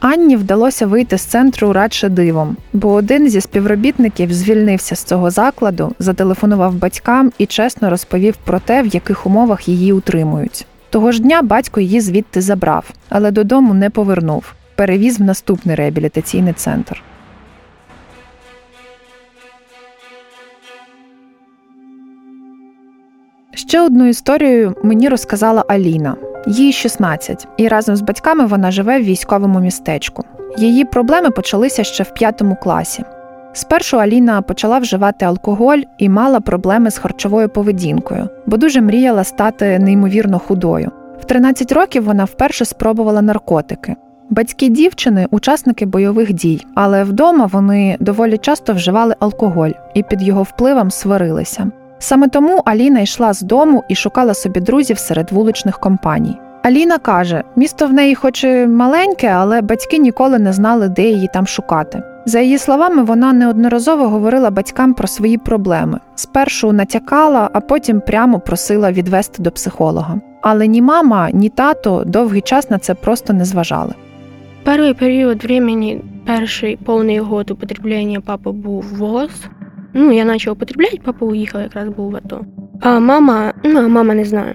Анні 0.00 0.36
вдалося 0.36 0.86
вийти 0.86 1.18
з 1.18 1.22
центру 1.22 1.72
радше 1.72 2.08
дивом, 2.08 2.56
бо 2.72 2.92
один 2.92 3.30
зі 3.30 3.40
співробітників 3.40 4.32
звільнився 4.32 4.96
з 4.96 5.02
цього 5.02 5.30
закладу, 5.30 5.92
зателефонував 5.98 6.74
батькам 6.74 7.32
і 7.38 7.46
чесно 7.46 7.90
розповів 7.90 8.36
про 8.44 8.60
те, 8.60 8.82
в 8.82 8.86
яких 8.86 9.26
умовах 9.26 9.68
її 9.68 9.92
утримують. 9.92 10.66
Того 10.90 11.12
ж 11.12 11.22
дня 11.22 11.42
батько 11.42 11.80
її 11.80 12.00
звідти 12.00 12.40
забрав, 12.40 12.90
але 13.08 13.30
додому 13.30 13.74
не 13.74 13.90
повернув. 13.90 14.52
Перевіз 14.74 15.20
в 15.20 15.22
наступний 15.22 15.76
реабілітаційний 15.76 16.52
центр. 16.52 17.02
Ще 23.58 23.80
одну 23.80 24.08
історію 24.08 24.74
мені 24.82 25.08
розказала 25.08 25.64
Аліна. 25.68 26.16
Їй 26.46 26.72
16, 26.72 27.48
і 27.56 27.68
разом 27.68 27.96
з 27.96 28.00
батьками 28.00 28.46
вона 28.46 28.70
живе 28.70 28.98
в 28.98 29.02
військовому 29.02 29.60
містечку. 29.60 30.24
Її 30.58 30.84
проблеми 30.84 31.30
почалися 31.30 31.84
ще 31.84 32.02
в 32.02 32.14
п'ятому 32.14 32.56
класі. 32.62 33.04
Спершу 33.52 33.98
Аліна 33.98 34.42
почала 34.42 34.78
вживати 34.78 35.24
алкоголь 35.24 35.78
і 35.98 36.08
мала 36.08 36.40
проблеми 36.40 36.90
з 36.90 36.98
харчовою 36.98 37.48
поведінкою, 37.48 38.28
бо 38.46 38.56
дуже 38.56 38.80
мріяла 38.80 39.24
стати 39.24 39.78
неймовірно 39.78 40.38
худою. 40.38 40.90
В 41.20 41.24
13 41.24 41.72
років 41.72 42.04
вона 42.04 42.24
вперше 42.24 42.64
спробувала 42.64 43.22
наркотики. 43.22 43.96
Батьки 44.30 44.68
дівчини 44.68 45.26
учасники 45.30 45.86
бойових 45.86 46.32
дій, 46.32 46.66
але 46.74 47.04
вдома 47.04 47.46
вони 47.52 47.96
доволі 48.00 48.38
часто 48.38 48.72
вживали 48.72 49.14
алкоголь 49.20 49.70
і 49.94 50.02
під 50.02 50.22
його 50.22 50.42
впливом 50.42 50.90
сварилися. 50.90 51.70
Саме 51.98 52.28
тому 52.28 52.62
Аліна 52.64 53.00
йшла 53.00 53.32
з 53.32 53.42
дому 53.42 53.84
і 53.88 53.94
шукала 53.94 54.34
собі 54.34 54.60
друзів 54.60 54.98
серед 54.98 55.32
вуличних 55.32 55.78
компаній. 55.78 56.38
Аліна 56.62 56.98
каже, 56.98 57.42
місто 57.56 57.86
в 57.86 57.92
неї, 57.92 58.14
хоч 58.14 58.44
і 58.44 58.66
маленьке, 58.66 59.28
але 59.28 59.60
батьки 59.60 59.98
ніколи 59.98 60.38
не 60.38 60.52
знали, 60.52 60.88
де 60.88 61.02
її 61.02 61.28
там 61.34 61.46
шукати. 61.46 62.02
За 62.24 62.40
її 62.40 62.58
словами, 62.58 63.04
вона 63.04 63.32
неодноразово 63.32 64.08
говорила 64.08 64.50
батькам 64.50 64.94
про 64.94 65.08
свої 65.08 65.38
проблеми. 65.38 66.00
Спершу 66.14 66.72
натякала, 66.72 67.50
а 67.52 67.60
потім 67.60 68.00
прямо 68.00 68.40
просила 68.40 68.92
відвести 68.92 69.42
до 69.42 69.50
психолога. 69.50 70.20
Але 70.42 70.66
ні 70.66 70.82
мама, 70.82 71.30
ні 71.32 71.48
тато 71.48 72.04
довгий 72.06 72.40
час 72.40 72.70
на 72.70 72.78
це 72.78 72.94
просто 72.94 73.32
не 73.32 73.44
зважали. 73.44 73.94
Перший 74.62 74.94
період 74.94 75.44
времени, 75.44 76.00
перший 76.26 76.76
повний 76.76 77.18
год 77.18 77.50
употреблення 77.50 78.20
папи 78.20 78.50
був 78.50 78.84
ВОЗ. 78.98 79.30
Ну, 79.94 80.12
я 80.12 80.26
почав 80.26 80.52
употребляти, 80.52 81.00
папа 81.04 81.26
уїхав, 81.26 81.62
якраз 81.62 81.88
був 81.88 82.10
в 82.10 82.16
АТО. 82.16 82.44
А 82.80 82.98
мама, 82.98 83.52
ну 83.64 83.80
а 83.80 83.88
мама 83.88 84.14
не 84.14 84.24
знаю. 84.24 84.54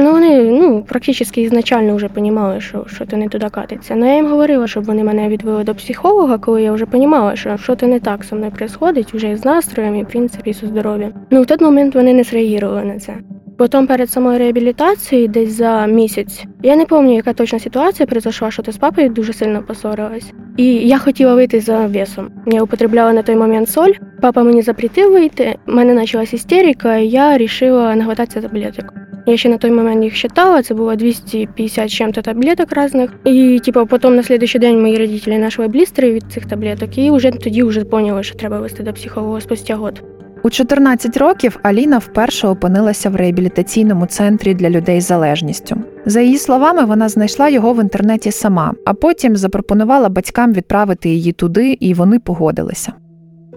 Ну 0.00 0.12
вони 0.12 0.42
ну 0.42 0.82
практично 0.88 1.42
ізначально 1.42 1.96
вже 1.96 2.08
розуміли, 2.14 2.60
що 2.60 2.84
що 2.88 3.06
то 3.06 3.16
не 3.16 3.28
туди 3.28 3.48
катиться. 3.50 3.96
Ну 3.96 4.06
я 4.06 4.14
їм 4.14 4.26
говорила, 4.26 4.66
щоб 4.66 4.84
вони 4.84 5.04
мене 5.04 5.28
відвели 5.28 5.64
до 5.64 5.74
психолога, 5.74 6.38
коли 6.38 6.62
я 6.62 6.72
вже 6.72 6.84
розуміла, 6.84 7.36
що 7.36 7.56
що 7.56 7.76
то 7.76 7.86
не 7.86 8.00
так 8.00 8.24
со 8.24 8.36
мною 8.36 8.52
відбувається, 8.60 9.16
вже 9.16 9.36
з 9.36 9.44
настроєм 9.44 9.96
і 9.96 10.02
в 10.02 10.08
принципі 10.08 10.52
зі 10.52 10.66
здоров'ям. 10.66 11.12
Ну 11.30 11.42
в 11.42 11.46
той 11.46 11.58
момент 11.60 11.94
вони 11.94 12.14
не 12.14 12.22
зреагували 12.22 12.84
на 12.84 12.98
це. 12.98 13.14
Потім 13.58 13.86
перед 13.86 14.10
самою 14.10 14.38
реабілітацією, 14.38 15.28
десь 15.28 15.52
за 15.52 15.86
місяць, 15.86 16.44
я 16.62 16.76
не 16.76 16.86
пам'ятаю, 16.86 17.16
яка 17.16 17.32
точна 17.32 17.58
ситуація 17.58 18.06
произошла, 18.06 18.50
що 18.50 18.62
ти 18.62 18.72
з 18.72 18.76
папою 18.76 19.08
дуже 19.08 19.32
сильно 19.32 19.62
посорилась. 19.62 20.32
І 20.56 20.64
я 20.74 20.98
хотіла 20.98 21.34
вийти 21.34 21.60
за 21.60 21.86
весом. 21.86 22.30
Я 22.46 22.62
употребляла 22.62 23.12
на 23.12 23.22
той 23.22 23.36
момент 23.36 23.70
соль. 23.70 23.92
Папа 24.22 24.42
мені 24.42 24.62
запретив 24.62 25.12
вийти. 25.12 25.56
У 25.68 25.72
мене 25.72 26.00
почалась 26.00 26.32
істерика, 26.32 26.96
і 26.96 27.08
я 27.08 27.30
вирішила 27.30 27.94
нагвататися 27.94 28.40
таблеток. 28.40 28.94
Я 29.26 29.36
ще 29.36 29.48
на 29.48 29.56
той 29.56 29.70
момент 29.70 30.04
їх 30.04 30.16
считала, 30.16 30.62
це 30.62 30.74
було 30.74 30.94
250 30.94 31.90
чим-то 31.90 32.22
таблеток 32.22 32.68
різних. 32.72 33.10
І 33.24 33.60
типу, 33.64 33.86
потім 33.86 34.16
на 34.16 34.22
слідчий 34.22 34.60
день 34.60 34.82
мої 34.82 34.96
родителі 34.96 35.36
знайшли 35.36 35.68
блістери 35.68 36.12
від 36.12 36.24
цих 36.32 36.46
таблеток, 36.46 36.98
і 36.98 37.10
вже 37.10 37.30
тоді 37.30 37.62
вже 37.62 37.84
поняли, 37.84 38.22
що 38.22 38.34
треба 38.34 38.60
вести 38.60 38.82
до 38.82 38.92
психолога 38.92 39.40
спустя 39.40 39.76
год. 39.76 40.02
У 40.42 40.50
14 40.50 41.16
років 41.16 41.58
Аліна 41.62 41.98
вперше 41.98 42.48
опинилася 42.48 43.10
в 43.10 43.16
реабілітаційному 43.16 44.06
центрі 44.06 44.54
для 44.54 44.70
людей 44.70 45.00
з 45.00 45.06
залежністю. 45.06 45.76
За 46.06 46.20
її 46.20 46.38
словами, 46.38 46.84
вона 46.84 47.08
знайшла 47.08 47.48
його 47.48 47.72
в 47.72 47.82
інтернеті 47.82 48.30
сама, 48.30 48.74
а 48.84 48.94
потім 48.94 49.36
запропонувала 49.36 50.08
батькам 50.08 50.52
відправити 50.52 51.08
її 51.08 51.32
туди, 51.32 51.76
і 51.80 51.94
вони 51.94 52.18
погодилися. 52.18 52.92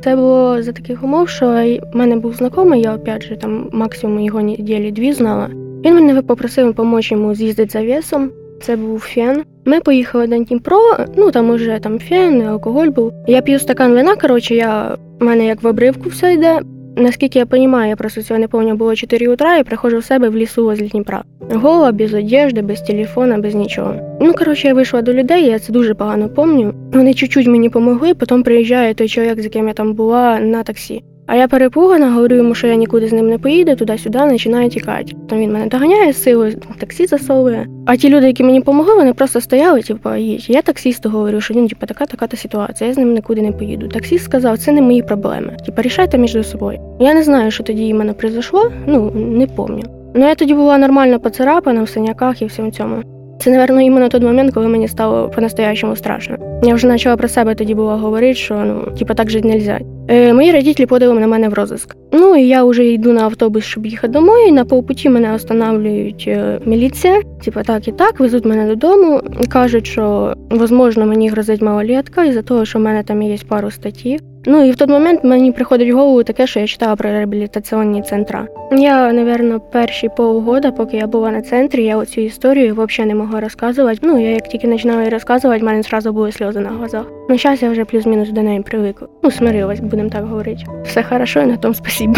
Це 0.03 0.15
було 0.15 0.63
за 0.63 0.71
таких 0.71 1.03
умов, 1.03 1.29
що 1.29 1.45
в 1.93 1.97
мене 1.97 2.15
був 2.15 2.33
знайомий, 2.33 2.81
я 2.81 2.95
опять 2.95 3.23
же 3.23 3.35
там 3.35 3.69
максимум 3.71 4.19
його 4.19 4.41
неділі 4.41 4.91
дві 4.91 5.13
знала. 5.13 5.49
Він 5.85 5.95
мене 5.95 6.21
попросив 6.21 6.67
допомогти 6.67 7.07
йому 7.11 7.35
з'їздити 7.35 7.71
за 7.71 7.85
весом. 7.85 8.31
Це 8.61 8.75
був 8.75 8.99
фен. 8.99 9.43
Ми 9.65 9.79
поїхали 9.79 10.27
до 10.27 10.37
Дніпро, 10.37 10.79
ну 11.17 11.31
там 11.31 11.49
уже 11.49 11.79
там 11.79 11.99
фен, 11.99 12.41
алкоголь 12.41 12.87
був. 12.87 13.13
Я 13.27 13.41
п'ю 13.41 13.59
стакан 13.59 13.93
вина. 13.93 14.15
Коротше, 14.15 14.55
я 14.55 14.97
в 15.21 15.23
мене 15.23 15.45
як 15.45 15.63
в 15.63 15.67
обривку 15.67 16.09
все 16.09 16.33
йде. 16.33 16.59
Наскільки 16.97 17.39
я 17.39 17.45
розумію, 17.51 17.85
я 17.85 17.95
просто 17.95 18.21
цього 18.21 18.39
не 18.39 18.47
пам'ятаю, 18.47 18.77
було 18.77 18.95
4 18.95 19.27
утра 19.27 19.57
і 19.57 19.63
приходжу 19.63 19.97
в 19.97 20.03
себе 20.03 20.29
в 20.29 20.35
лісу 20.35 20.63
возле 20.63 20.87
Дніпра. 20.87 21.23
Гола, 21.51 21.91
без 21.91 22.13
одежди, 22.13 22.61
без 22.61 22.81
телефона, 22.81 23.37
без 23.37 23.55
нічого. 23.55 23.95
Ну, 24.21 24.33
коротше, 24.33 24.67
я 24.67 24.73
вийшла 24.73 25.01
до 25.01 25.13
людей, 25.13 25.45
я 25.45 25.59
це 25.59 25.73
дуже 25.73 25.93
погано 25.93 26.29
пам'ятаю. 26.29 26.73
Вони 26.93 27.13
чуть-чуть 27.13 27.47
мені 27.47 27.67
допомогли, 27.67 28.13
потім 28.13 28.43
приїжджає 28.43 28.93
той 28.93 29.07
чоловік, 29.07 29.41
з 29.41 29.43
яким 29.43 29.67
я 29.67 29.73
там 29.73 29.93
була, 29.93 30.39
на 30.39 30.63
таксі. 30.63 31.03
А 31.31 31.35
я 31.35 31.47
перепугана, 31.47 32.11
говорю 32.11 32.35
йому, 32.35 32.55
що 32.55 32.67
я 32.67 32.75
нікуди 32.75 33.07
з 33.07 33.13
ним 33.13 33.27
не 33.27 33.37
поїду, 33.37 33.75
туди-сюди, 33.75 34.19
починаю 34.19 34.69
тікати. 34.69 35.13
Там 35.29 35.39
він 35.39 35.53
мене 35.53 35.67
доганяє 35.67 36.13
силою, 36.13 36.53
таксі 36.79 37.05
засовує. 37.05 37.67
А 37.85 37.95
ті 37.95 38.09
люди, 38.09 38.27
які 38.27 38.43
мені 38.43 38.59
допомогли, 38.59 38.95
вони 38.95 39.13
просто 39.13 39.41
стояли, 39.41 39.81
типу, 39.81 40.15
їдь. 40.15 40.49
Я 40.49 40.61
таксісту 40.61 41.09
говорю, 41.09 41.41
що 41.41 41.53
він, 41.53 41.67
типу, 41.67 41.85
така 41.85 42.05
така 42.05 42.27
та 42.27 42.37
ситуація, 42.37 42.87
я 42.87 42.93
з 42.93 42.97
ним 42.97 43.13
нікуди 43.13 43.41
не 43.41 43.51
поїду. 43.51 43.87
Таксіст 43.87 44.25
сказав, 44.25 44.57
це 44.57 44.71
не 44.71 44.81
мої 44.81 45.03
проблеми. 45.03 45.57
Типу, 45.65 45.81
рішайте 45.81 46.17
між 46.17 46.47
собою. 46.47 46.79
Я 46.99 47.13
не 47.13 47.23
знаю, 47.23 47.51
що 47.51 47.63
тоді 47.63 47.87
іменно 47.87 48.13
прийшло, 48.13 48.71
ну 48.87 49.11
не 49.15 49.47
пам'ятаю. 49.47 49.95
Ну 50.15 50.27
я 50.27 50.35
тоді 50.35 50.53
була 50.53 50.77
нормально 50.77 51.19
поцарапана 51.19 51.83
в 51.83 51.89
синяках 51.89 52.41
і 52.41 52.45
всьому 52.45 52.71
цьому. 52.71 53.03
Це, 53.39 53.51
напевно, 53.51 53.81
іменно 53.81 54.09
той 54.09 54.21
момент, 54.21 54.53
коли 54.53 54.67
мені 54.67 54.87
стало 54.87 55.29
по-настоящему 55.29 55.95
страшно. 55.95 56.37
Я 56.63 56.73
вже 56.73 56.87
почала 56.87 57.17
про 57.17 57.27
себе 57.27 57.55
тоді 57.55 57.75
було 57.75 57.97
говорити, 57.97 58.33
що 58.33 58.55
ну, 58.55 58.97
типу, 58.97 59.13
так 59.13 59.29
жити 59.29 59.47
не 59.47 59.55
можна. 59.55 59.79
Е, 60.07 60.33
Мої 60.33 60.51
родителі 60.51 60.85
подали 60.85 61.19
на 61.19 61.27
мене 61.27 61.49
в 61.49 61.53
розиск. 61.53 61.95
Ну 62.11 62.35
і 62.35 62.47
я 62.47 62.63
вже 62.63 62.85
йду 62.85 63.13
на 63.13 63.23
автобус, 63.23 63.63
щоб 63.63 63.85
їхати 63.85 64.13
домой. 64.13 64.51
На 64.51 64.65
полпуті 64.65 65.09
мене 65.09 65.33
останавлюють 65.33 66.25
е, 66.27 66.59
міліція. 66.65 67.21
Типу, 67.45 67.59
так 67.65 67.87
і 67.87 67.91
так, 67.91 68.19
везуть 68.19 68.45
мене 68.45 68.67
додому. 68.67 69.21
Кажуть, 69.49 69.87
що 69.87 70.33
можливо, 70.49 71.09
мені 71.09 71.29
грозить 71.29 71.61
малолетка 71.61 72.23
із-за 72.23 72.41
того, 72.41 72.65
що 72.65 72.79
в 72.79 72.81
мене 72.81 73.03
там 73.03 73.21
є 73.21 73.37
пару 73.49 73.71
статтів. 73.71 74.19
Ну 74.45 74.63
і 74.63 74.71
в 74.71 74.75
той 74.75 74.87
момент 74.87 75.23
мені 75.23 75.51
приходить 75.51 75.93
в 75.93 75.95
голову 75.95 76.23
таке, 76.23 76.47
що 76.47 76.59
я 76.59 76.67
читала 76.67 76.95
про 76.95 77.09
реабілітаційні 77.09 78.01
центра. 78.01 78.47
Я, 78.71 79.13
напевно, 79.13 79.59
перші 79.59 80.09
полгода, 80.17 80.71
поки 80.71 80.97
я 80.97 81.07
була 81.07 81.31
на 81.31 81.41
центрі, 81.41 81.83
я 81.83 81.97
оцю 81.97 82.21
історію 82.21 82.73
взагалі 82.73 83.07
не 83.07 83.15
могла 83.15 83.39
розказувати. 83.39 83.99
Ну, 84.01 84.21
я 84.21 84.29
як 84.29 84.47
тільки 84.47 84.67
починала 84.67 84.99
її 84.99 85.11
розказувати, 85.11 85.61
в 85.61 85.65
мене 85.65 85.79
одразу 85.79 86.13
були 86.13 86.31
сльози 86.31 86.59
на 86.59 86.69
глазах. 86.69 87.05
Ну, 87.29 87.37
зараз 87.37 87.63
я 87.63 87.69
вже 87.69 87.85
плюс-мінус 87.85 88.29
до 88.29 88.41
неї 88.41 88.61
привикла. 88.61 89.07
Ну, 89.23 89.31
смирилась, 89.31 89.79
будемо 89.91 90.09
так 90.09 90.25
говорити. 90.25 90.63
Все 90.83 91.03
хорошо, 91.03 91.39
і 91.39 91.45
на 91.45 91.57
тому 91.57 91.73
спасибо. 91.73 92.15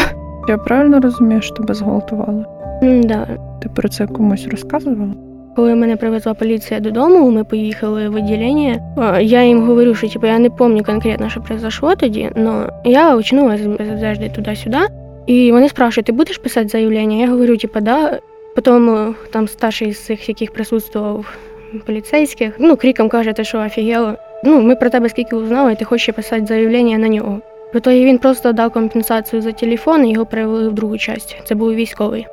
Я 0.50 0.58
правильно 0.58 1.00
розумію, 1.00 1.42
що 1.42 1.56
тебе 1.56 1.74
зґвалтували? 1.74 2.46
Да. 2.81 3.27
Ти 3.62 3.70
про 3.70 3.90
це 3.90 4.07
комусь 4.07 4.48
розказувала? 4.48 5.14
Коли 5.55 5.75
мене 5.75 5.96
привезла 5.96 6.33
поліція 6.33 6.79
додому, 6.79 7.31
ми 7.31 7.44
поїхали 7.44 8.09
в 8.09 8.16
відділення. 8.16 8.79
Я 9.22 9.44
їм 9.44 9.68
говорю, 9.68 9.96
що 9.96 10.09
типу, 10.09 10.27
я 10.27 10.40
не 10.40 10.50
пам'ятаю 10.50 10.86
конкретно, 10.86 11.29
що 11.29 11.42
произошло 11.42 11.96
тоді, 11.96 12.29
але 12.36 12.70
я 12.86 13.16
очнулася 13.16 13.77
завжди 14.00 14.29
туди-сюди. 14.29 14.77
І 15.25 15.51
вони 15.51 15.70
спрашують, 15.70 16.05
ти 16.05 16.12
будеш 16.12 16.38
писати 16.38 16.68
заявлення? 16.68 17.18
Я 17.18 17.29
говорю, 17.29 17.57
типу, 17.57 17.79
да. 17.79 18.20
Потім 18.55 19.16
там 19.31 19.48
старший 19.48 19.94
з 19.94 20.05
цих, 20.05 20.29
яких 20.29 20.53
присутствував 20.53 21.25
поліцейських, 21.86 22.53
ну, 22.59 22.75
криком 22.75 23.09
каже, 23.09 23.33
ти 23.33 23.44
що 23.44 23.59
офігело. 23.59 24.14
Ну, 24.44 24.62
ми 24.62 24.75
про 24.75 24.90
тебе 24.90 25.09
скільки 25.09 25.36
узнали, 25.36 25.74
і 25.74 25.75
ти 25.75 25.86
хочеш 25.86 26.16
писати 26.16 26.46
заявлення 26.46 26.98
на 26.98 27.07
нього. 27.07 27.42
В 27.74 27.77
ітогі 27.77 28.05
він 28.05 28.18
просто 28.18 28.53
дав 28.53 28.72
компенсацію 28.72 29.42
за 29.42 29.51
телефон 29.51 30.05
і 30.05 30.12
його 30.12 30.25
перевели 30.25 30.70
в 30.70 30.74
другу 30.74 30.98
частину. 30.98 31.42
Це 31.46 31.55
був 31.55 31.74
військовий. 31.74 32.27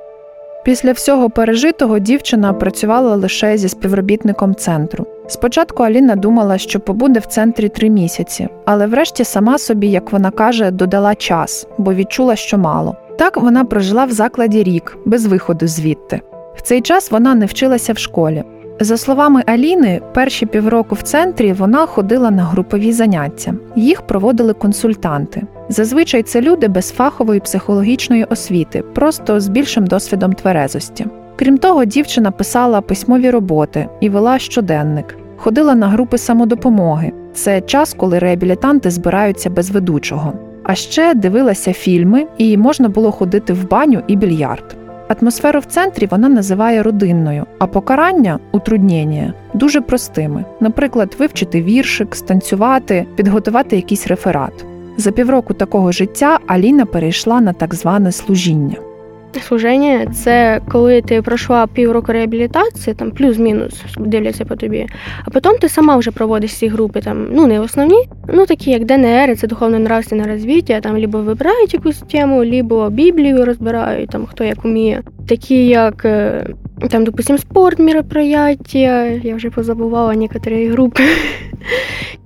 Після 0.65 0.93
всього 0.93 1.31
пережитого 1.31 1.99
дівчина 1.99 2.53
працювала 2.53 3.17
лише 3.17 3.57
зі 3.57 3.69
співробітником 3.69 4.55
центру. 4.55 5.07
Спочатку 5.29 5.83
Аліна 5.83 6.17
думала, 6.17 6.59
що 6.59 6.81
побуде 6.81 7.21
в 7.21 7.27
центрі 7.27 7.69
три 7.69 7.91
місяці, 7.91 8.49
але 8.65 8.87
врешті 8.87 9.25
сама 9.25 9.59
собі, 9.59 9.91
як 9.91 10.13
вона 10.13 10.31
каже, 10.31 10.71
додала 10.71 11.15
час, 11.15 11.67
бо 11.79 11.95
відчула, 11.95 12.37
що 12.37 12.59
мало. 12.59 12.97
Так 13.19 13.37
вона 13.37 13.65
прожила 13.65 14.05
в 14.05 14.11
закладі 14.11 14.63
рік, 14.63 14.99
без 15.05 15.27
виходу 15.27 15.67
звідти. 15.67 16.21
В 16.57 16.63
цей 16.63 16.81
час 16.81 17.11
вона 17.11 17.35
не 17.35 17.47
вчилася 17.47 17.93
в 17.93 17.99
школі. 17.99 18.45
За 18.83 18.97
словами 18.97 19.43
Аліни, 19.47 20.01
перші 20.15 20.47
півроку 20.47 20.95
в 20.95 21.03
центрі 21.03 21.53
вона 21.53 21.87
ходила 21.87 22.31
на 22.31 22.45
групові 22.45 22.93
заняття. 22.93 23.55
Їх 23.77 24.03
проводили 24.03 24.53
консультанти. 24.53 25.43
Зазвичай 25.69 26.23
це 26.23 26.41
люди 26.41 26.69
без 26.69 26.91
фахової 26.91 27.41
психологічної 27.41 28.25
освіти, 28.25 28.83
просто 28.95 29.41
з 29.41 29.49
більшим 29.49 29.87
досвідом 29.87 30.33
тверезості. 30.33 31.07
Крім 31.37 31.59
того, 31.59 31.85
дівчина 31.85 32.31
писала 32.31 32.81
письмові 32.81 33.31
роботи 33.31 33.89
і 34.01 34.09
вела 34.09 34.39
щоденник, 34.39 35.17
ходила 35.37 35.75
на 35.75 35.89
групи 35.89 36.19
самодопомоги. 36.19 37.13
Це 37.35 37.61
час, 37.61 37.95
коли 37.95 38.19
реабілітанти 38.19 38.91
збираються 38.91 39.51
без 39.51 39.71
ведучого. 39.71 40.33
А 40.65 40.75
ще 40.75 41.15
дивилася 41.15 41.73
фільми, 41.73 42.27
і 42.39 42.57
можна 42.57 42.89
було 42.89 43.13
ходити 43.13 43.53
в 43.53 43.69
баню 43.69 44.03
і 44.07 44.17
більярд. 44.17 44.77
Атмосферу 45.11 45.61
в 45.61 45.65
центрі 45.65 46.07
вона 46.11 46.29
називає 46.29 46.83
родинною, 46.83 47.47
а 47.59 47.67
покарання 47.67 48.39
утруднення 48.53 49.35
дуже 49.55 49.81
простими. 49.81 50.45
Наприклад, 50.61 51.17
вивчити 51.19 51.63
віршик, 51.63 52.17
станцювати, 52.17 53.07
підготувати 53.17 53.77
якийсь 53.77 54.07
реферат. 54.07 54.65
За 54.97 55.11
півроку 55.11 55.55
такого 55.55 55.93
життя 55.93 56.39
Аліна 56.47 56.87
перейшла 56.87 57.41
на 57.41 57.53
так 57.53 57.75
зване 57.75 58.13
служіння. 58.13 58.90
Служення 59.39 60.07
це 60.07 60.61
коли 60.73 61.03
ти 61.03 61.23
пройшла 61.23 61.67
півроку 61.67 62.13
реабілітації, 62.13 62.95
там 62.95 63.11
плюс-мінус 63.11 63.85
дивляться 63.99 64.45
по 64.45 64.57
тобі, 64.57 64.87
а 65.25 65.31
потім 65.31 65.59
ти 65.61 65.69
сама 65.69 65.97
вже 65.97 66.11
проводиш 66.11 66.55
ці 66.55 66.69
групи, 66.69 67.01
там 67.01 67.29
ну 67.33 67.47
не 67.47 67.61
основні, 67.61 68.09
ну 68.29 68.47
такі 68.47 68.71
як 68.71 68.85
ДНР, 68.85 69.37
це 69.37 69.47
духовно 69.47 69.77
нравственне 69.77 70.25
розвиття, 70.25 70.81
там 70.81 70.97
лібо 70.97 71.19
вибирають 71.19 71.75
якусь 71.75 71.99
тему, 71.99 72.45
лібо 72.45 72.91
Біблію 72.91 73.45
розбирають, 73.45 74.11
там 74.11 74.27
хто 74.27 74.45
як 74.45 74.65
вміє. 74.65 75.03
Такі 75.31 75.67
як 75.67 76.05
е, 76.05 76.47
там, 76.91 77.05
допустим, 77.05 77.39
спорт, 77.39 77.79
мероприятия, 77.79 79.21
я 79.25 79.37
вже 79.37 79.51
позабувала 79.51 80.15
некоторі 80.15 80.69
групи. 80.69 81.03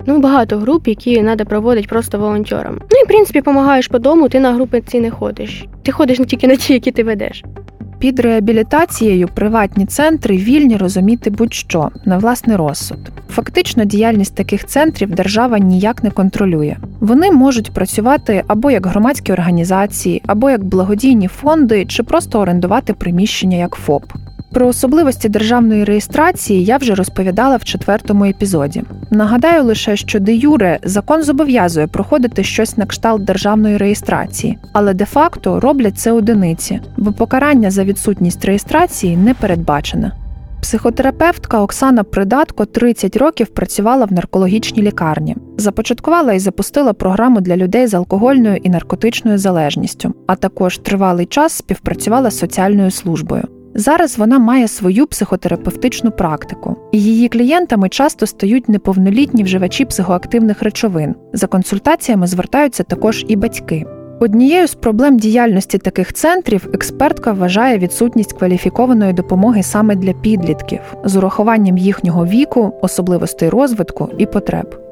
Ну, 0.07 0.19
багато 0.19 0.59
груп, 0.59 0.89
які 0.89 1.23
треба 1.23 1.45
проводити 1.45 1.89
просто 1.89 2.19
волонтерам. 2.19 2.79
Ну 2.81 2.99
і 3.03 3.05
в 3.05 3.09
принципі 3.09 3.39
допомагаєш 3.39 3.89
по 3.89 3.99
дому, 3.99 4.29
ти 4.29 4.41
на 4.41 4.53
групи 4.53 4.81
ці 4.81 5.01
не 5.01 5.11
ходиш. 5.11 5.65
Ти 5.83 5.93
ходиш 5.93 6.19
не 6.19 6.25
тільки 6.25 6.47
на 6.47 6.57
ті, 6.57 6.73
які 6.73 6.91
ти 6.91 7.05
ведеш. 7.05 7.45
Під 8.05 8.21
реабілітацією 8.21 9.29
приватні 9.29 9.87
центри 9.87 10.37
вільні 10.37 10.77
розуміти 10.77 11.31
будь-що 11.31 11.91
на 12.05 12.19
власний 12.19 12.57
розсуд. 12.57 12.99
Фактично, 13.31 13.85
діяльність 13.85 14.35
таких 14.35 14.67
центрів 14.67 15.11
держава 15.11 15.59
ніяк 15.59 16.03
не 16.05 16.11
контролює. 16.11 16.77
Вони 17.01 17.31
можуть 17.31 17.71
працювати 17.71 18.45
або 18.47 18.71
як 18.71 18.87
громадські 18.87 19.33
організації, 19.33 20.23
або 20.27 20.51
як 20.51 20.65
благодійні 20.65 21.29
фонди, 21.29 21.85
чи 21.85 22.03
просто 22.03 22.41
орендувати 22.41 22.93
приміщення 22.93 23.57
як 23.57 23.75
ФОП. 23.75 24.05
Про 24.55 24.67
особливості 24.67 25.29
державної 25.29 25.85
реєстрації 25.85 26.65
я 26.65 26.77
вже 26.77 26.95
розповідала 26.95 27.57
в 27.57 27.65
четвертому 27.65 28.25
епізоді. 28.25 28.83
Нагадаю 29.11 29.65
лише, 29.65 29.97
що 29.97 30.21
де 30.21 30.35
Юре 30.35 30.79
закон 30.83 31.23
зобов'язує 31.23 31.87
проходити 31.87 32.45
щось 32.45 32.77
на 32.77 32.87
кшталт 32.87 33.25
державної 33.25 33.77
реєстрації, 33.77 34.59
але 34.73 34.95
де-факто 34.95 35.61
роблять 35.61 35.99
це 35.99 36.13
одиниці, 36.13 36.81
бо 36.97 37.13
покарання 37.13 37.71
за 37.71 37.85
відсутність 37.85 38.45
реєстрації 38.45 39.17
не 39.17 39.35
передбачене. 39.35 40.13
Психотерапевтка 40.63 41.61
Оксана 41.61 42.05
Придатко 42.05 42.65
30 42.65 43.17
років 43.17 43.47
працювала 43.47 44.05
в 44.05 44.13
наркологічній 44.13 44.83
лікарні, 44.83 45.37
започаткувала 45.59 46.33
і 46.33 46.39
запустила 46.39 46.93
програму 46.93 47.41
для 47.41 47.57
людей 47.57 47.87
з 47.87 47.95
алкогольною 47.95 48.57
і 48.57 48.69
наркотичною 48.69 49.39
залежністю, 49.39 50.15
а 50.27 50.37
також 50.37 50.79
тривалий 50.79 51.27
час 51.27 51.53
співпрацювала 51.53 52.31
з 52.31 52.39
соціальною 52.39 52.91
службою. 52.91 53.45
Зараз 53.75 54.19
вона 54.19 54.39
має 54.39 54.69
свою 54.69 55.07
психотерапевтичну 55.07 56.11
практику, 56.11 56.77
і 56.93 57.03
її 57.03 57.29
клієнтами 57.29 57.89
часто 57.89 58.27
стають 58.27 58.69
неповнолітні 58.69 59.43
вживачі 59.43 59.85
психоактивних 59.85 60.63
речовин. 60.63 61.15
За 61.33 61.47
консультаціями 61.47 62.27
звертаються 62.27 62.83
також 62.83 63.25
і 63.29 63.37
батьки. 63.37 63.87
Однією 64.21 64.67
з 64.67 64.75
проблем 64.75 65.19
діяльності 65.19 65.79
таких 65.79 66.13
центрів 66.13 66.69
експертка 66.75 67.33
вважає 67.33 67.79
відсутність 67.79 68.33
кваліфікованої 68.33 69.13
допомоги 69.13 69.63
саме 69.63 69.97
для 69.97 70.13
підлітків 70.13 70.81
з 71.05 71.17
урахуванням 71.17 71.79
їхнього 71.79 72.27
віку, 72.27 72.73
особливостей 72.83 73.49
розвитку 73.49 74.09
і 74.19 74.27
потреб. 74.27 74.84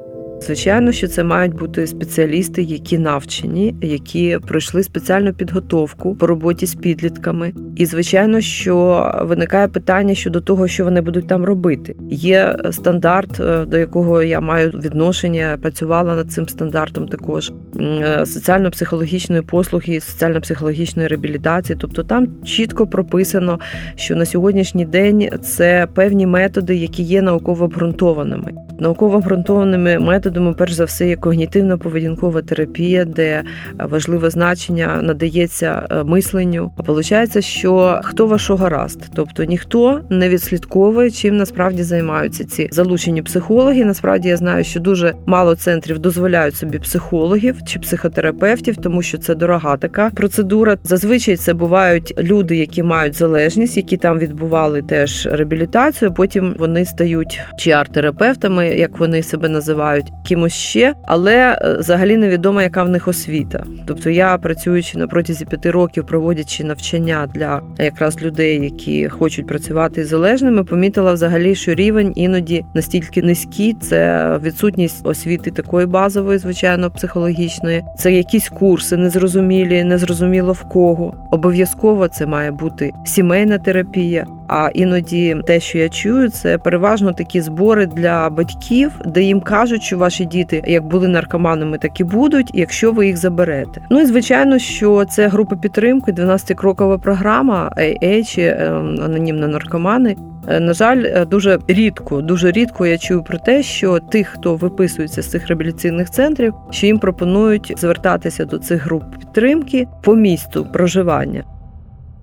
Звичайно, 0.47 0.93
що 0.93 1.09
це 1.09 1.25
мають 1.25 1.55
бути 1.55 1.87
спеціалісти, 1.87 2.63
які 2.63 2.99
навчені, 2.99 3.75
які 3.83 4.39
пройшли 4.47 4.83
спеціальну 4.83 5.33
підготовку 5.33 6.15
по 6.15 6.27
роботі 6.27 6.67
з 6.67 6.75
підлітками. 6.75 7.53
І 7.77 7.87
звичайно, 7.87 8.41
що 8.41 9.07
виникає 9.23 9.69
питання 9.69 10.15
щодо 10.15 10.41
того, 10.41 10.69
що 10.69 10.85
вони 10.85 11.01
будуть 11.01 11.29
там 11.29 11.45
робити. 11.45 11.97
Є 12.11 12.57
стандарт, 12.71 13.41
е, 13.41 13.65
до 13.65 13.79
якого 13.79 14.23
я 14.23 14.41
маю 14.41 14.71
відношення, 14.71 15.59
працювала 15.63 16.17
над 16.17 16.33
цим 16.33 16.49
стандартом. 16.49 17.09
Також 17.09 17.53
е, 17.81 18.27
соціально-психологічної 18.27 19.43
послуги, 19.43 20.01
соціально-психологічної 20.01 21.09
реабілітації. 21.09 21.79
Тобто 21.81 22.03
там 22.03 22.29
чітко 22.45 22.87
прописано, 22.87 23.59
що 23.95 24.17
на 24.17 24.27
сьогоднішній 24.27 24.85
день 24.85 25.29
це 25.43 25.89
певні 25.95 26.27
методи, 26.27 26.77
які 26.77 27.03
є 27.03 27.23
науково 27.23 27.65
обґрунтованими. 27.65 28.53
Науково 28.81 29.17
обґрунтованими 29.17 29.99
методами, 29.99 30.32
перш 30.59 30.73
за 30.73 30.85
все, 30.85 31.09
є 31.09 31.17
когнітивно-поведінкова 31.17 32.43
терапія, 32.43 33.05
де 33.05 33.43
важливе 33.79 34.31
значення 34.31 35.01
надається 35.03 36.03
мисленню. 36.07 36.73
А 36.77 36.83
виходить, 36.83 37.45
що 37.45 38.01
хто 38.05 38.27
вашого 38.27 38.59
гаразд, 38.59 39.01
тобто 39.15 39.45
ніхто 39.45 40.01
не 40.11 40.29
відслідковує, 40.29 41.11
чим 41.11 41.37
насправді 41.37 41.83
займаються 41.83 42.45
ці 42.45 42.69
залучені 42.73 43.23
психологи. 43.23 43.85
Насправді 43.85 44.29
я 44.29 44.37
знаю, 44.37 44.65
що 44.65 44.81
дуже 44.81 45.15
мало 45.27 45.55
центрів 45.55 45.99
дозволяють 45.99 46.57
собі 46.57 46.79
психологів 46.79 47.57
чи 47.67 47.79
психотерапевтів, 47.79 48.77
тому 48.77 49.03
що 49.03 49.19
це 49.19 49.35
дорога 49.35 49.77
така 49.77 50.11
процедура. 50.11 50.77
Зазвичай 50.85 51.37
це 51.37 51.55
бувають 51.55 52.15
люди, 52.19 52.57
які 52.57 52.83
мають 52.83 53.15
залежність, 53.15 53.77
які 53.77 53.97
там 53.97 54.19
відбували 54.19 54.83
теж 54.83 55.29
реабілітацію. 55.33 56.15
Потім 56.15 56.55
вони 56.59 56.85
стають 56.85 57.41
чи 57.59 57.71
арт-терапевтами 57.71 58.63
як 58.83 58.99
вони 58.99 59.23
себе 59.23 59.49
називають, 59.49 60.13
кимось 60.23 60.53
ще, 60.53 60.95
але 61.03 61.59
е, 61.63 61.77
взагалі 61.79 62.17
невідомо, 62.17 62.63
яка 62.63 62.83
в 62.83 62.89
них 62.89 63.09
освіта. 63.09 63.65
Тобто 63.87 64.11
я 64.11 64.39
працюючи 64.39 64.99
на 64.99 65.07
протязі 65.07 65.45
п'яти 65.45 65.71
років, 65.71 66.07
проводячи 66.07 66.65
навчання 66.65 67.29
для 67.35 67.63
якраз 67.79 68.23
людей, 68.23 68.65
які 68.65 69.09
хочуть 69.09 69.47
працювати 69.47 70.05
з 70.05 70.09
залежними, 70.09 70.65
помітила 70.65 71.13
взагалі, 71.13 71.55
що 71.55 71.75
рівень 71.75 72.13
іноді 72.17 72.65
настільки 72.75 73.23
низький, 73.23 73.75
це 73.75 74.29
відсутність 74.43 75.07
освіти 75.07 75.51
такої 75.51 75.87
базової, 75.87 76.39
звичайно, 76.39 76.91
психологічної. 76.91 77.85
Це 77.99 78.13
якісь 78.13 78.49
курси 78.49 78.97
незрозумілі, 78.97 79.85
незрозуміло 79.85 80.53
в 80.53 80.63
кого. 80.63 81.15
Обов'язково 81.31 82.09
це 82.09 82.27
має 82.27 82.51
бути 82.51 82.91
сімейна 83.05 83.59
терапія. 83.59 84.27
А 84.55 84.71
іноді 84.75 85.37
те, 85.47 85.61
що 85.61 85.79
я 85.79 85.89
чую, 85.89 86.29
це 86.29 86.59
переважно 86.59 87.13
такі 87.13 87.41
збори 87.41 87.87
для 87.87 88.31
батьків, 88.31 88.91
де 89.07 89.23
їм 89.23 89.41
кажуть, 89.41 89.83
що 89.83 89.99
ваші 89.99 90.25
діти 90.25 90.63
як 90.67 90.85
були 90.85 91.09
наркоманами, 91.09 91.79
так 91.79 92.01
і 92.01 92.05
будуть, 92.05 92.51
якщо 92.55 92.93
ви 92.93 93.07
їх 93.07 93.17
заберете. 93.17 93.81
Ну 93.91 94.01
і 94.01 94.07
звичайно, 94.07 94.59
що 94.59 95.05
це 95.05 95.29
група 95.29 95.57
підтримки, 95.57 96.13
12-крокова 96.13 96.99
програма 96.99 97.73
ем, 97.77 98.99
анонімна 99.05 99.49
наркомани. 99.49 100.17
Е, 100.49 100.61
на 100.61 100.73
жаль, 100.73 101.05
е, 101.05 101.25
дуже 101.25 101.59
рідко, 101.69 102.23
дуже 102.23 102.51
рідко 102.51 102.87
я 102.87 102.99
чую 102.99 103.23
про 103.23 103.39
те, 103.39 103.63
що 103.63 103.99
тих, 103.99 104.29
хто 104.29 104.57
виписується 104.57 105.23
з 105.23 105.31
цих 105.31 105.49
реабілітаційних 105.49 106.11
центрів, 106.11 106.55
що 106.71 106.87
їм 106.87 106.99
пропонують 106.99 107.75
звертатися 107.77 108.45
до 108.45 108.59
цих 108.59 108.85
груп 108.85 109.03
підтримки 109.19 109.87
по 110.03 110.17
місту 110.17 110.67
проживання. 110.73 111.45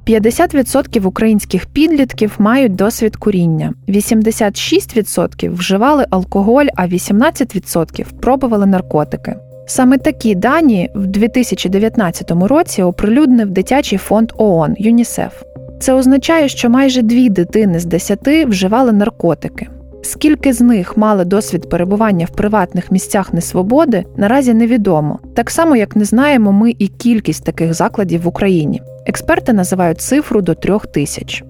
50% 0.09 1.05
українських 1.05 1.65
підлітків 1.65 2.35
мають 2.39 2.75
досвід 2.75 3.15
куріння, 3.15 3.73
86% 3.87 5.53
вживали 5.53 6.05
алкоголь, 6.09 6.65
а 6.75 6.87
18% 6.87 8.05
пробували 8.21 8.65
наркотики. 8.65 9.35
Саме 9.67 9.97
такі 9.97 10.35
дані 10.35 10.89
в 10.95 11.07
2019 11.07 12.31
році 12.31 12.83
оприлюднив 12.83 13.49
дитячий 13.49 13.97
фонд 13.97 14.31
ООН 14.37 14.75
ЮНІСЕФ. 14.77 15.43
Це 15.79 15.93
означає, 15.93 16.49
що 16.49 16.69
майже 16.69 17.01
дві 17.01 17.29
дитини 17.29 17.79
з 17.79 17.85
десяти 17.85 18.45
вживали 18.45 18.91
наркотики. 18.91 19.67
Скільки 20.01 20.53
з 20.53 20.61
них 20.61 20.97
мали 20.97 21.25
досвід 21.25 21.69
перебування 21.69 22.25
в 22.25 22.29
приватних 22.29 22.91
місцях 22.91 23.33
несвободи, 23.33 24.05
наразі 24.17 24.53
невідомо, 24.53 25.19
так 25.35 25.49
само 25.49 25.75
як 25.75 25.95
не 25.95 26.05
знаємо 26.05 26.51
ми 26.51 26.75
і 26.79 26.87
кількість 26.87 27.45
таких 27.45 27.73
закладів 27.73 28.21
в 28.21 28.27
Україні. 28.27 28.81
Експерти 29.09 29.53
називають 29.53 30.01
цифру 30.01 30.41
до 30.41 30.53
трьох 30.53 30.87
тисяч. 30.87 31.43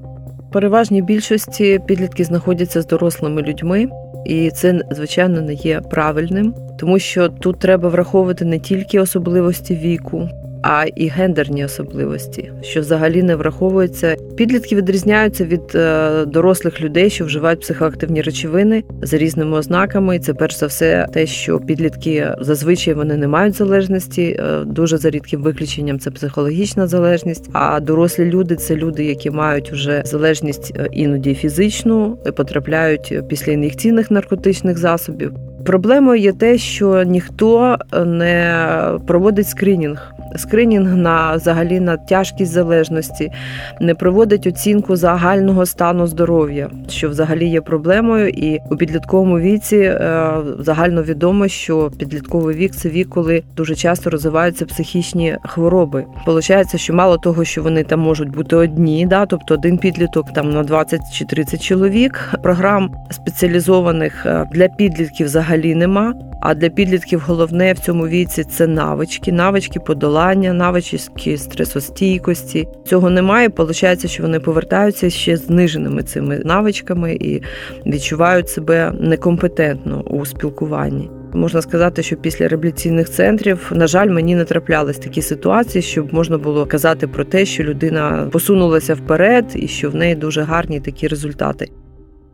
Переважній 0.52 1.02
більшості 1.02 1.80
підлітки 1.86 2.24
знаходяться 2.24 2.82
з 2.82 2.88
дорослими 2.88 3.41
людьми, 3.41 3.88
і 4.26 4.52
це 4.52 4.82
звичайно 4.91 5.41
не 5.41 5.54
є 5.54 5.82
правильним, 5.82 6.54
тому 6.80 7.00
що 7.00 7.30
тут 7.30 7.60
треба 7.60 7.89
враховувати 7.89 8.45
не 8.45 8.60
тільки 8.60 9.00
особливості 9.00 9.76
віку, 9.76 10.30
а 10.62 10.86
і 10.95 11.08
гендерні 11.08 11.65
особливості, 11.65 12.52
що 12.62 12.82
взагалі 12.82 13.24
не 13.24 13.36
враховується. 13.36 14.15
Підлітки 14.38 14.76
відрізняються 14.76 15.45
від 15.45 15.62
е, 15.76 16.26
дорослих 16.26 16.82
людей, 16.82 17.10
що 17.10 17.26
вживають 17.26 17.62
психоактивні 17.62 18.22
речовини 18.22 18.84
за 19.02 19.17
різними 19.17 19.58
ознаками. 19.58 20.19
Це 20.19 20.34
перш 20.34 20.58
за 20.58 20.65
все 20.65 21.08
те, 21.13 21.26
що 21.26 21.60
підлітки 21.60 22.36
зазвичай 22.39 22.93
вони 22.93 23.17
не 23.17 23.28
мають 23.28 23.56
залежності. 23.56 24.39
Е, 24.39 24.63
дуже 24.65 24.98
за 24.98 25.10
рідким 25.10 25.41
виключенням 25.41 26.00
це 26.00 26.12
психологічна 26.12 26.88
залежність. 26.88 27.50
А 27.54 27.80
дорослі 27.80 28.26
люди 28.26 28.56
це 28.56 28.76
люди, 28.76 29.04
які 29.06 29.32
мають 29.32 29.72
вже 29.72 30.02
залежність 30.06 30.74
е, 30.76 30.88
іноді 30.91 31.36
фізичну, 31.36 32.17
потрапляють 32.36 33.19
після 33.30 33.52
ін'єкційних 33.52 34.12
наркотичних 34.12 34.78
засобів. 34.78 35.34
Проблемою 35.65 36.22
є 36.22 36.34
те, 36.34 36.58
що 36.58 37.04
ніхто 37.04 37.78
не 38.06 38.65
проводить 39.08 39.48
скринінг 39.48 40.13
скринінг 40.36 40.96
на 40.96 41.36
взагалі 41.36 41.80
на 41.80 41.98
тяжкість 41.98 42.52
залежності, 42.52 43.32
не 43.80 43.96
проводить 43.96 44.48
оцінку 44.48 44.96
загального 44.96 45.65
стану 45.65 46.08
здоров'я, 46.08 46.70
що 46.89 47.10
взагалі 47.10 47.48
є 47.48 47.62
проблемою, 47.62 48.30
і 48.30 48.60
у 48.72 48.76
підлітковому 48.76 49.39
віці 49.39 49.78
е, 49.78 50.32
загально 50.60 51.04
відомо, 51.04 51.48
що 51.48 51.92
підлітковий 51.98 52.56
вік 52.56 52.76
це 52.76 52.89
вік, 52.89 53.10
коли 53.10 53.44
дуже 53.56 53.76
часто 53.76 54.10
розвиваються 54.10 54.65
психічні 54.65 55.38
хвороби. 55.44 56.06
Получається, 56.26 56.78
що 56.78 56.94
мало 56.94 57.18
того, 57.18 57.44
що 57.44 57.63
вони 57.63 57.84
там 57.84 58.00
можуть 58.00 58.30
бути 58.30 58.56
одні, 58.56 59.06
да, 59.06 59.26
тобто 59.26 59.54
один 59.54 59.78
підліток 59.78 60.34
там 60.34 60.50
на 60.50 60.63
20 60.63 61.02
чи 61.13 61.26
30 61.26 61.63
чоловік. 61.63 62.32
Програм 62.44 62.92
спеціалізованих 63.12 64.26
е, 64.26 64.46
для 64.54 64.68
підлітків 64.68 65.26
взагалі 65.26 65.76
нема. 65.76 66.13
А 66.41 66.54
для 66.54 66.69
підлітків 66.69 67.23
головне 67.28 67.73
в 67.73 67.80
цьому 67.80 68.08
віці 68.08 68.43
це 68.43 68.67
навички, 68.67 69.32
навички 69.32 69.80
подолання, 69.80 70.54
навички 70.54 71.38
стресостійкості. 71.38 72.67
Цього 72.86 73.10
немає. 73.10 73.49
Получається, 73.49 74.08
що 74.08 74.23
вони 74.23 74.39
повертаються 74.39 75.10
ще 75.10 75.38
зниженими 75.38 76.04
цими 76.04 76.41
навичками 76.45 77.13
і 77.13 77.41
відчувають 77.86 78.49
себе 78.49 78.93
некомпетентно 78.99 80.02
у 80.02 80.25
спілкуванні. 80.25 81.10
Можна 81.34 81.62
сказати, 81.62 82.04
що 82.04 82.15
після 82.15 82.47
реабілітаційних 82.47 83.10
центрів, 83.10 83.71
на 83.75 83.88
жаль, 83.88 84.10
мені 84.10 84.36
не 84.36 84.45
траплялись 84.45 84.97
такі 84.97 85.21
ситуації, 85.21 85.82
щоб 85.82 86.13
можна 86.13 86.38
було 86.38 86.65
казати 86.65 87.08
про 87.08 87.23
те, 87.23 87.45
що 87.45 87.63
людина 87.63 88.30
посунулася 88.32 88.93
вперед 88.93 89.45
і 89.56 89.67
що 89.67 89.89
в 89.89 89.95
неї 89.95 90.15
дуже 90.15 90.41
гарні 90.41 90.80
такі 90.80 91.08
результати. 91.08 91.69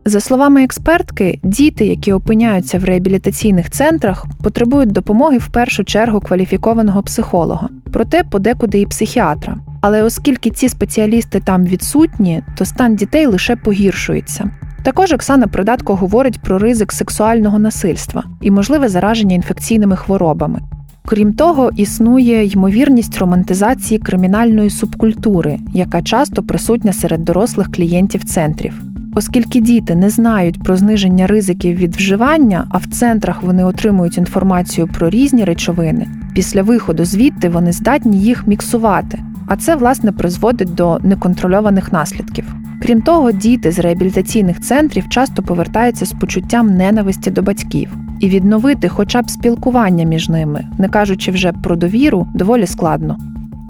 За 0.07 0.19
словами 0.19 0.63
експертки, 0.63 1.39
діти, 1.43 1.85
які 1.85 2.13
опиняються 2.13 2.79
в 2.79 2.83
реабілітаційних 2.83 3.69
центрах, 3.69 4.25
потребують 4.43 4.91
допомоги 4.91 5.37
в 5.37 5.47
першу 5.47 5.83
чергу 5.83 6.19
кваліфікованого 6.19 7.03
психолога, 7.03 7.69
проте 7.93 8.23
подекуди 8.23 8.81
і 8.81 8.85
психіатра. 8.85 9.57
Але 9.81 10.03
оскільки 10.03 10.49
ці 10.49 10.69
спеціалісти 10.69 11.39
там 11.39 11.63
відсутні, 11.63 12.43
то 12.57 12.65
стан 12.65 12.95
дітей 12.95 13.25
лише 13.25 13.55
погіршується. 13.55 14.51
Також 14.83 15.13
Оксана 15.13 15.47
Придатко 15.47 15.95
говорить 15.95 16.41
про 16.41 16.59
ризик 16.59 16.91
сексуального 16.91 17.59
насильства 17.59 18.23
і 18.41 18.51
можливе 18.51 18.89
зараження 18.89 19.35
інфекційними 19.35 19.95
хворобами. 19.95 20.59
Крім 21.05 21.33
того, 21.33 21.71
існує 21.75 22.45
ймовірність 22.45 23.17
романтизації 23.17 23.99
кримінальної 23.99 24.69
субкультури, 24.69 25.59
яка 25.73 26.01
часто 26.01 26.43
присутня 26.43 26.93
серед 26.93 27.23
дорослих 27.23 27.71
клієнтів 27.71 28.23
центрів. 28.23 28.94
Оскільки 29.17 29.60
діти 29.60 29.95
не 29.95 30.10
знають 30.10 30.63
про 30.63 30.75
зниження 30.75 31.28
ризиків 31.28 31.78
від 31.78 31.95
вживання, 31.95 32.67
а 32.69 32.78
в 32.78 32.86
центрах 32.86 33.43
вони 33.43 33.63
отримують 33.63 34.17
інформацію 34.17 34.88
про 34.88 35.10
різні 35.10 35.43
речовини, 35.43 36.08
після 36.34 36.62
виходу 36.62 37.06
звідти 37.06 37.49
вони 37.49 37.71
здатні 37.71 38.19
їх 38.19 38.47
міксувати, 38.47 39.19
а 39.47 39.56
це 39.56 39.75
власне 39.75 40.12
призводить 40.12 40.75
до 40.75 40.99
неконтрольованих 41.04 41.93
наслідків. 41.93 42.56
Крім 42.82 43.01
того, 43.01 43.32
діти 43.32 43.71
з 43.71 43.80
реабілітаційних 43.80 44.62
центрів 44.62 45.10
часто 45.10 45.43
повертаються 45.43 46.06
з 46.06 46.12
почуттям 46.12 46.67
ненависті 46.67 47.32
до 47.32 47.41
батьків, 47.41 47.97
і 48.19 48.30
відновити 48.30 48.89
хоча 48.89 49.21
б 49.21 49.30
спілкування 49.30 50.06
між 50.06 50.30
ними, 50.30 50.67
не 50.78 50.89
кажучи 50.89 51.32
вже 51.32 51.51
про 51.51 51.75
довіру, 51.75 52.28
доволі 52.34 52.67
складно. 52.67 53.17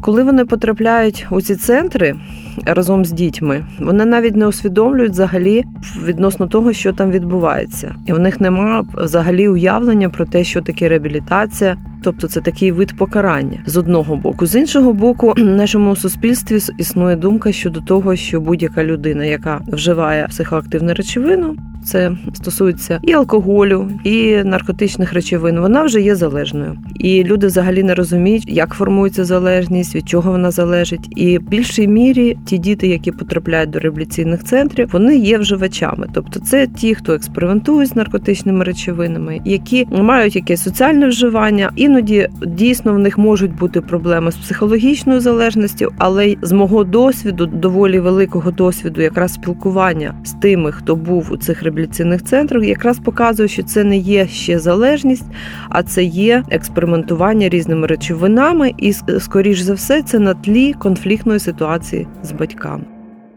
Коли 0.02 0.24
вони 0.24 0.46
потрапляють 0.46 1.28
у 1.32 1.42
ці 1.42 1.56
центри 1.56 2.16
разом 2.66 3.06
з 3.06 3.12
дітьми, 3.12 3.66
вони 3.80 4.06
навіть 4.06 4.36
не 4.36 4.48
усвідомлюють 4.48 5.12
взагалі 5.12 5.64
відносно 6.06 6.48
того, 6.48 6.74
що 6.74 6.94
там 6.94 7.12
відбувається, 7.12 7.96
і 8.06 8.14
у 8.14 8.18
них 8.18 8.42
немає 8.42 8.84
взагалі 8.94 9.48
уявлення 9.48 10.10
про 10.10 10.26
те, 10.26 10.44
що 10.44 10.62
таке 10.62 10.90
реабілітація, 10.90 11.78
тобто 12.06 12.28
це 12.28 12.42
такий 12.42 12.72
вид 12.72 12.98
покарання 12.98 13.60
з 13.66 13.78
одного 13.78 14.16
боку. 14.16 14.46
З 14.46 14.56
іншого 14.56 14.94
боку, 14.94 15.34
в 15.38 15.40
нашому 15.40 15.96
суспільстві 15.96 16.60
існує 16.78 17.16
думка 17.16 17.52
щодо 17.52 17.82
того, 17.82 18.16
що 18.16 18.42
будь-яка 18.42 18.84
людина, 18.84 19.26
яка 19.26 19.62
вживає 19.68 20.28
психоактивну 20.28 20.94
речовину, 20.94 21.56
це 21.86 22.12
стосується 22.34 23.00
і 23.04 23.14
алкоголю, 23.14 23.92
і 24.04 24.44
наркотичних 24.44 25.14
речовин. 25.14 25.60
Вона 25.60 25.84
вже 25.84 26.02
є 26.02 26.16
залежною, 26.16 26.78
і 26.96 27.24
люди 27.24 27.48
взагалі 27.48 27.84
не 27.84 27.96
розуміють, 27.96 28.44
як 28.48 28.74
формується 28.74 29.26
залежність, 29.26 29.96
від 29.96 30.10
чого 30.10 30.32
вона 30.32 30.52
залежить. 30.52 31.08
І 31.16 31.38
в 31.38 31.42
більшій 31.42 31.88
мірі 31.88 32.38
ті 32.46 32.58
діти, 32.58 32.88
які 32.88 33.12
потрапляють 33.12 33.70
до 33.70 33.80
реабілітаційних 33.80 34.44
центрів, 34.44 34.90
вони 34.92 35.18
є 35.18 35.38
вживачами. 35.38 36.08
Тобто, 36.14 36.40
це 36.40 36.68
ті, 36.68 36.96
хто 36.96 37.14
експериментує 37.14 37.86
з 37.86 37.96
наркотичними 37.96 38.64
речовинами, 38.64 39.42
які 39.46 39.88
мають 39.92 40.36
якесь 40.36 40.64
соціальне 40.64 41.08
вживання. 41.08 41.72
Іноді 41.96 42.30
дійсно 42.46 42.94
в 42.94 43.00
них 43.00 43.18
можуть 43.18 43.56
бути 43.56 43.82
проблеми 43.82 44.32
з 44.32 44.36
психологічною 44.36 45.20
залежністю, 45.20 45.94
але 45.98 46.36
з 46.42 46.52
мого 46.52 46.84
досвіду, 46.84 47.46
доволі 47.46 48.00
великого 48.00 48.52
досвіду, 48.52 49.02
якраз 49.02 49.34
спілкування 49.34 50.16
з 50.24 50.34
тими, 50.34 50.72
хто 50.72 50.96
був 50.96 51.32
у 51.32 51.38
цих 51.38 51.64
реабілітаційних 51.64 52.24
центрах, 52.24 52.64
якраз 52.64 53.00
показує, 53.00 53.50
що 53.50 53.64
це 53.64 53.84
не 53.84 53.98
є 53.98 54.28
ще 54.28 54.60
залежність, 54.60 55.26
а 55.70 55.84
це 55.84 56.04
є 56.04 56.44
експериментування 56.50 57.50
різними 57.50 57.88
речовинами, 57.88 58.74
і 58.78 58.94
скоріш 59.20 59.60
за 59.60 59.74
все 59.74 60.02
це 60.02 60.20
на 60.20 60.34
тлі 60.34 60.74
конфліктної 60.74 61.40
ситуації 61.40 62.08
з 62.24 62.32
батьками. 62.32 62.95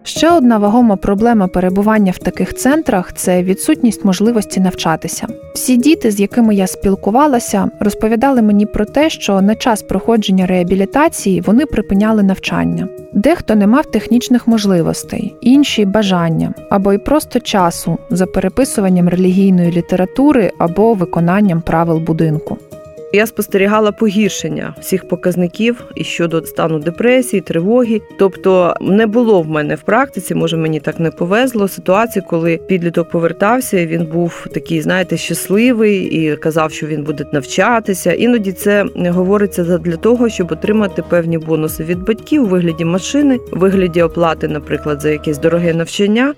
Ще 0.09 0.31
одна 0.31 0.59
вагома 0.59 0.97
проблема 0.97 1.49
перебування 1.49 2.13
в 2.13 2.19
таких 2.19 2.55
центрах 2.55 3.13
це 3.13 3.43
відсутність 3.43 4.05
можливості 4.05 4.61
навчатися. 4.61 5.27
Всі 5.55 5.77
діти, 5.77 6.11
з 6.11 6.21
якими 6.21 6.55
я 6.55 6.67
спілкувалася, 6.67 7.71
розповідали 7.81 8.43
мені 8.43 8.67
про 8.67 8.85
те, 8.85 9.11
що 9.11 9.41
на 9.41 9.55
час 9.55 9.83
проходження 9.83 10.47
реабілітації 10.47 11.41
вони 11.41 11.67
припиняли 11.67 12.23
навчання. 12.23 12.89
Дехто 13.13 13.55
не 13.55 13.67
мав 13.67 13.87
технічних 13.87 14.47
можливостей, 14.47 15.35
інші 15.41 15.85
бажання 15.85 16.55
або 16.71 16.93
й 16.93 16.99
просто 16.99 17.41
часу 17.41 17.99
за 18.11 18.27
переписуванням 18.27 19.09
релігійної 19.09 19.73
літератури 19.73 20.53
або 20.59 20.95
виконанням 20.95 21.61
правил 21.61 21.99
будинку. 21.99 22.59
Я 23.13 23.27
спостерігала 23.27 23.93
погіршення 23.93 24.75
всіх 24.81 25.09
показників 25.09 25.85
і 25.95 26.05
щодо 26.05 26.43
стану 26.47 26.79
депресії, 26.79 27.41
тривоги. 27.41 28.01
Тобто 28.19 28.75
не 28.81 29.07
було 29.07 29.43
в 29.43 29.49
мене 29.49 29.75
в 29.75 29.83
практиці, 29.83 30.35
може 30.35 30.57
мені 30.57 30.81
так 30.81 31.01
не 31.01 31.11
повезло. 31.11 31.69
Ситуації, 31.69 32.25
коли 32.29 32.57
підліток 32.57 33.11
повертався, 33.11 33.87
він 33.87 34.07
був 34.07 34.47
такий, 34.55 34.81
знаєте, 34.81 35.17
щасливий 35.17 35.99
і 35.99 36.37
казав, 36.37 36.73
що 36.73 36.87
він 36.87 37.03
буде 37.03 37.25
навчатися. 37.33 38.13
Іноді 38.13 38.53
це 38.53 38.85
говориться 38.97 39.79
для 39.79 39.97
того, 39.97 40.29
щоб 40.29 40.53
отримати 40.53 41.03
певні 41.03 41.39
бонуси 41.39 41.85
від 41.85 41.99
батьків 41.99 42.43
у 42.43 42.47
вигляді 42.47 42.85
машини, 42.85 43.39
у 43.53 43.59
вигляді 43.59 44.03
оплати, 44.03 44.49
наприклад, 44.49 45.01
за 45.01 45.11
якесь 45.11 45.39
дороге 45.39 45.75
навчання. 45.75 46.35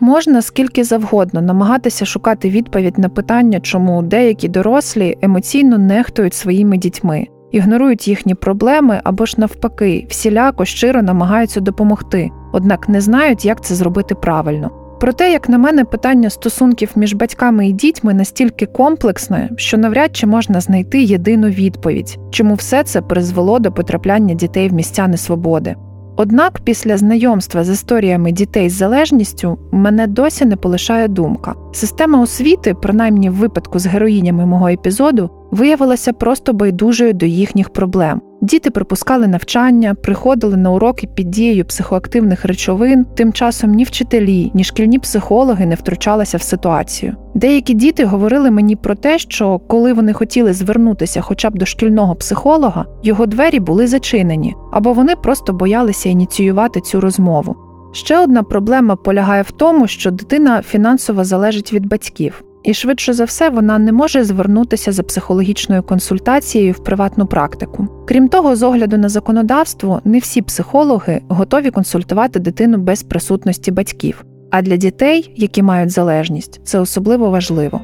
Можна 0.00 0.42
скільки 0.42 0.84
завгодно 0.84 1.42
намагатися 1.42 2.04
шукати 2.04 2.50
відповідь 2.50 2.98
на 2.98 3.08
питання, 3.08 3.60
чому 3.60 4.02
деякі 4.02 4.48
дорослі 4.48 5.18
емоційно 5.22 5.78
нехтують 5.78 6.34
своїми 6.34 6.78
дітьми, 6.78 7.26
ігнорують 7.52 8.08
їхні 8.08 8.34
проблеми 8.34 9.00
або 9.04 9.26
ж 9.26 9.34
навпаки, 9.38 10.06
всіляко 10.08 10.64
щиро 10.64 11.02
намагаються 11.02 11.60
допомогти, 11.60 12.30
однак 12.52 12.88
не 12.88 13.00
знають, 13.00 13.44
як 13.44 13.64
це 13.64 13.74
зробити 13.74 14.14
правильно. 14.14 14.70
Проте, 15.00 15.32
як 15.32 15.48
на 15.48 15.58
мене, 15.58 15.84
питання 15.84 16.30
стосунків 16.30 16.90
між 16.96 17.14
батьками 17.14 17.68
і 17.68 17.72
дітьми 17.72 18.14
настільки 18.14 18.66
комплексне, 18.66 19.50
що 19.56 19.78
навряд 19.78 20.16
чи 20.16 20.26
можна 20.26 20.60
знайти 20.60 21.02
єдину 21.02 21.48
відповідь, 21.48 22.18
чому 22.30 22.54
все 22.54 22.84
це 22.84 23.02
призвело 23.02 23.58
до 23.58 23.72
потрапляння 23.72 24.34
дітей 24.34 24.68
в 24.68 24.72
місця 24.72 25.08
несвободи. 25.08 25.76
Однак 26.20 26.60
після 26.64 26.96
знайомства 26.96 27.64
з 27.64 27.70
історіями 27.70 28.32
дітей 28.32 28.70
з 28.70 28.72
залежністю 28.72 29.58
мене 29.72 30.06
досі 30.06 30.44
не 30.44 30.56
полишає 30.56 31.08
думка. 31.08 31.54
Система 31.72 32.22
освіти, 32.22 32.74
принаймні 32.74 33.30
в 33.30 33.34
випадку 33.34 33.78
з 33.78 33.86
героїнями 33.86 34.46
мого 34.46 34.68
епізоду, 34.68 35.30
виявилася 35.50 36.12
просто 36.12 36.52
байдужою 36.52 37.12
до 37.12 37.26
їхніх 37.26 37.70
проблем. 37.70 38.20
Діти 38.40 38.70
припускали 38.70 39.26
навчання, 39.26 39.94
приходили 39.94 40.56
на 40.56 40.70
уроки 40.70 41.06
під 41.14 41.30
дією 41.30 41.64
психоактивних 41.64 42.44
речовин. 42.44 43.04
Тим 43.04 43.32
часом 43.32 43.70
ні 43.70 43.84
вчителі, 43.84 44.50
ні 44.54 44.64
шкільні 44.64 44.98
психологи 44.98 45.66
не 45.66 45.74
втручалися 45.74 46.36
в 46.36 46.42
ситуацію. 46.42 47.16
Деякі 47.34 47.74
діти 47.74 48.04
говорили 48.04 48.50
мені 48.50 48.76
про 48.76 48.94
те, 48.94 49.18
що 49.18 49.58
коли 49.58 49.92
вони 49.92 50.12
хотіли 50.12 50.52
звернутися 50.52 51.20
хоча 51.20 51.50
б 51.50 51.58
до 51.58 51.66
шкільного 51.66 52.14
психолога, 52.14 52.86
його 53.02 53.26
двері 53.26 53.60
були 53.60 53.86
зачинені, 53.86 54.54
або 54.72 54.92
вони 54.92 55.16
просто 55.16 55.52
боялися 55.52 56.08
ініціювати 56.08 56.80
цю 56.80 57.00
розмову. 57.00 57.56
Ще 57.92 58.18
одна 58.18 58.42
проблема 58.42 58.96
полягає 58.96 59.42
в 59.42 59.50
тому, 59.50 59.86
що 59.86 60.10
дитина 60.10 60.62
фінансово 60.62 61.24
залежить 61.24 61.72
від 61.72 61.86
батьків. 61.86 62.44
І 62.68 62.74
швидше 62.74 63.12
за 63.12 63.24
все 63.24 63.50
вона 63.50 63.78
не 63.78 63.92
може 63.92 64.24
звернутися 64.24 64.92
за 64.92 65.02
психологічною 65.02 65.82
консультацією 65.82 66.72
в 66.72 66.84
приватну 66.84 67.26
практику. 67.26 67.88
Крім 68.08 68.28
того, 68.28 68.56
з 68.56 68.62
огляду 68.62 68.98
на 68.98 69.08
законодавство, 69.08 70.00
не 70.04 70.18
всі 70.18 70.42
психологи 70.42 71.20
готові 71.28 71.70
консультувати 71.70 72.38
дитину 72.38 72.78
без 72.78 73.02
присутності 73.02 73.70
батьків. 73.70 74.24
А 74.50 74.62
для 74.62 74.76
дітей, 74.76 75.32
які 75.36 75.62
мають 75.62 75.90
залежність, 75.90 76.60
це 76.64 76.80
особливо 76.80 77.30
важливо. 77.30 77.80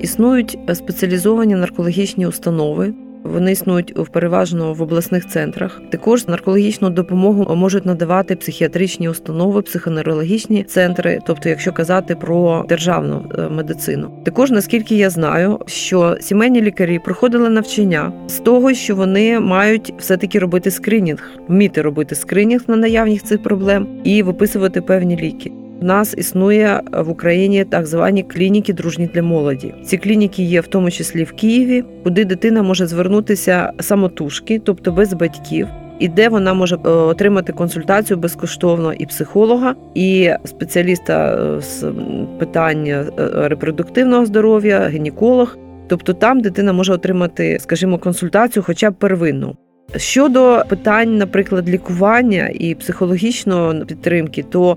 Існують 0.00 0.58
спеціалізовані 0.74 1.54
наркологічні 1.54 2.26
установи, 2.26 2.94
вони 3.32 3.52
існують 3.52 3.98
в 3.98 4.08
переважно 4.08 4.74
в 4.74 4.82
обласних 4.82 5.28
центрах. 5.28 5.82
Також 5.90 6.28
наркологічну 6.28 6.90
допомогу 6.90 7.56
можуть 7.56 7.86
надавати 7.86 8.36
психіатричні 8.36 9.08
установи, 9.08 9.62
психоневрологічні 9.62 10.64
центри, 10.64 11.18
тобто, 11.26 11.48
якщо 11.48 11.72
казати 11.72 12.14
про 12.14 12.64
державну 12.68 13.30
е, 13.38 13.48
медицину. 13.48 14.10
Також 14.24 14.50
наскільки 14.50 14.96
я 14.96 15.10
знаю, 15.10 15.58
що 15.66 16.16
сімейні 16.20 16.62
лікарі 16.62 16.98
проходили 16.98 17.48
навчання 17.50 18.12
з 18.26 18.38
того, 18.38 18.74
що 18.74 18.96
вони 18.96 19.40
мають 19.40 19.94
все 19.98 20.16
таки 20.16 20.38
робити 20.38 20.70
скринінг, 20.70 21.30
вміти 21.48 21.82
робити 21.82 22.14
скринінг 22.14 22.62
на 22.66 22.76
наявність 22.76 23.26
цих 23.26 23.42
проблем 23.42 23.86
і 24.04 24.22
виписувати 24.22 24.80
певні 24.80 25.16
ліки. 25.16 25.52
У 25.80 25.84
нас 25.84 26.14
існує 26.18 26.80
в 26.92 27.10
Україні 27.10 27.64
так 27.64 27.86
звані 27.86 28.22
клініки 28.22 28.72
дружні 28.72 29.10
для 29.14 29.22
молоді. 29.22 29.74
Ці 29.84 29.96
клініки 29.98 30.42
є 30.42 30.60
в 30.60 30.66
тому 30.66 30.90
числі 30.90 31.24
в 31.24 31.32
Києві, 31.32 31.84
куди 32.04 32.24
дитина 32.24 32.62
може 32.62 32.86
звернутися 32.86 33.72
самотужки, 33.80 34.60
тобто 34.64 34.92
без 34.92 35.12
батьків. 35.12 35.66
І 35.98 36.08
де 36.08 36.28
вона 36.28 36.54
може 36.54 36.76
е, 36.76 36.88
отримати 36.88 37.52
консультацію 37.52 38.16
безкоштовно 38.16 38.92
і 38.92 39.06
психолога, 39.06 39.74
і 39.94 40.30
спеціаліста 40.44 41.34
е, 41.34 41.60
з 41.60 41.92
питання 42.38 43.04
е, 43.18 43.48
репродуктивного 43.48 44.26
здоров'я, 44.26 44.88
гінеколог. 44.88 45.56
Тобто 45.88 46.12
там 46.12 46.40
дитина 46.40 46.72
може 46.72 46.92
отримати, 46.92 47.58
скажімо, 47.60 47.98
консультацію, 47.98 48.62
хоча 48.62 48.90
б 48.90 48.94
первинну. 48.94 49.56
Щодо 49.96 50.62
питань, 50.68 51.18
наприклад, 51.18 51.68
лікування 51.68 52.50
і 52.54 52.74
психологічної 52.74 53.84
підтримки, 53.84 54.42
то 54.42 54.76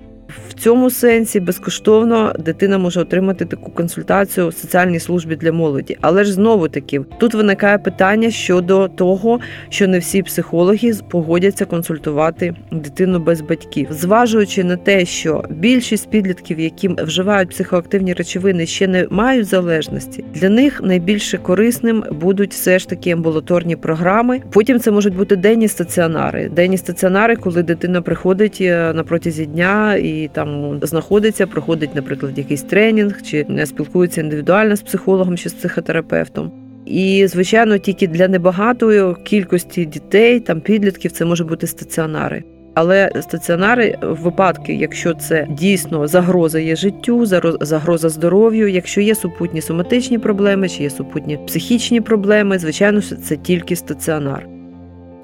В 0.50 0.54
цьому 0.54 0.90
сенсі 0.90 1.40
безкоштовно 1.40 2.34
дитина 2.40 2.78
може 2.78 3.02
отримати 3.02 3.46
таку 3.46 3.72
консультацію 3.72 4.48
в 4.48 4.54
соціальній 4.54 5.00
службі 5.00 5.36
для 5.36 5.52
молоді. 5.52 5.98
Але 6.02 6.24
ж 6.24 6.34
знову 6.34 6.68
таки 6.68 7.02
тут 7.18 7.34
виникає 7.34 7.78
питання 7.78 8.32
щодо 8.32 8.88
того, 8.88 9.40
що 9.70 9.88
не 9.88 10.00
всі 10.00 10.24
психологи 10.24 10.94
погодяться 11.10 11.66
консультувати 11.66 12.56
дитину 12.72 13.20
без 13.20 13.42
батьків, 13.42 13.88
зважуючи 13.92 14.64
на 14.64 14.76
те, 14.76 15.06
що 15.06 15.44
більшість 15.50 16.10
підлітків, 16.10 16.60
які 16.60 16.88
вживають 16.88 17.50
психоактивні 17.50 18.14
речовини, 18.14 18.66
ще 18.66 18.88
не 18.88 19.08
мають 19.10 19.48
залежності. 19.48 20.24
Для 20.34 20.50
них 20.50 20.82
найбільше 20.84 21.38
корисним 21.38 22.04
будуть 22.12 22.54
все 22.54 22.80
ж 22.80 22.90
таки 22.90 23.12
амбулаторні 23.12 23.76
програми. 23.76 24.42
Потім 24.52 24.80
це 24.80 24.92
можуть 24.92 25.16
бути 25.16 25.36
денні 25.36 25.68
стаціонари. 25.68 26.50
Денні 26.50 26.78
стаціонари, 26.78 27.36
коли 27.36 27.64
дитина 27.64 28.02
приходить 28.02 28.58
е, 28.62 28.94
на 28.94 29.04
протязі 29.04 29.46
дня 29.46 29.96
і 29.96 30.19
там 30.28 30.80
знаходиться, 30.84 31.48
проходить, 31.48 31.96
наприклад, 31.96 32.38
якийсь 32.38 32.64
тренінг 32.64 33.22
чи 33.22 33.46
спілкується 33.66 34.22
індивідуально 34.22 34.76
з 34.76 34.82
психологом 34.82 35.38
чи 35.38 35.50
з 35.50 35.54
психотерапевтом. 35.54 36.52
І, 36.86 37.28
звичайно, 37.28 37.78
тільки 37.78 38.08
для 38.08 38.28
небагатої 38.28 39.16
кількості 39.24 39.86
дітей, 39.86 40.40
там 40.40 40.62
підлітків, 40.62 41.12
це 41.12 41.26
може 41.26 41.44
бути 41.44 41.68
стаціонари. 41.68 42.44
Але 42.74 43.12
стаціонари 43.22 43.98
в 44.02 44.16
випадки, 44.16 44.74
якщо 44.74 45.14
це 45.14 45.48
дійсно 45.50 46.08
загроза 46.08 46.60
є 46.60 46.76
життю, 46.76 47.26
загроза 47.62 48.10
здоров'ю, 48.10 48.68
якщо 48.68 49.02
є 49.02 49.16
супутні 49.16 49.62
соматичні 49.62 50.20
проблеми, 50.20 50.70
чи 50.70 50.84
є 50.84 50.90
супутні 50.90 51.40
психічні 51.48 52.02
проблеми, 52.02 52.60
звичайно, 52.60 53.02
це 53.02 53.38
тільки 53.38 53.76
стаціонар. 53.76 54.59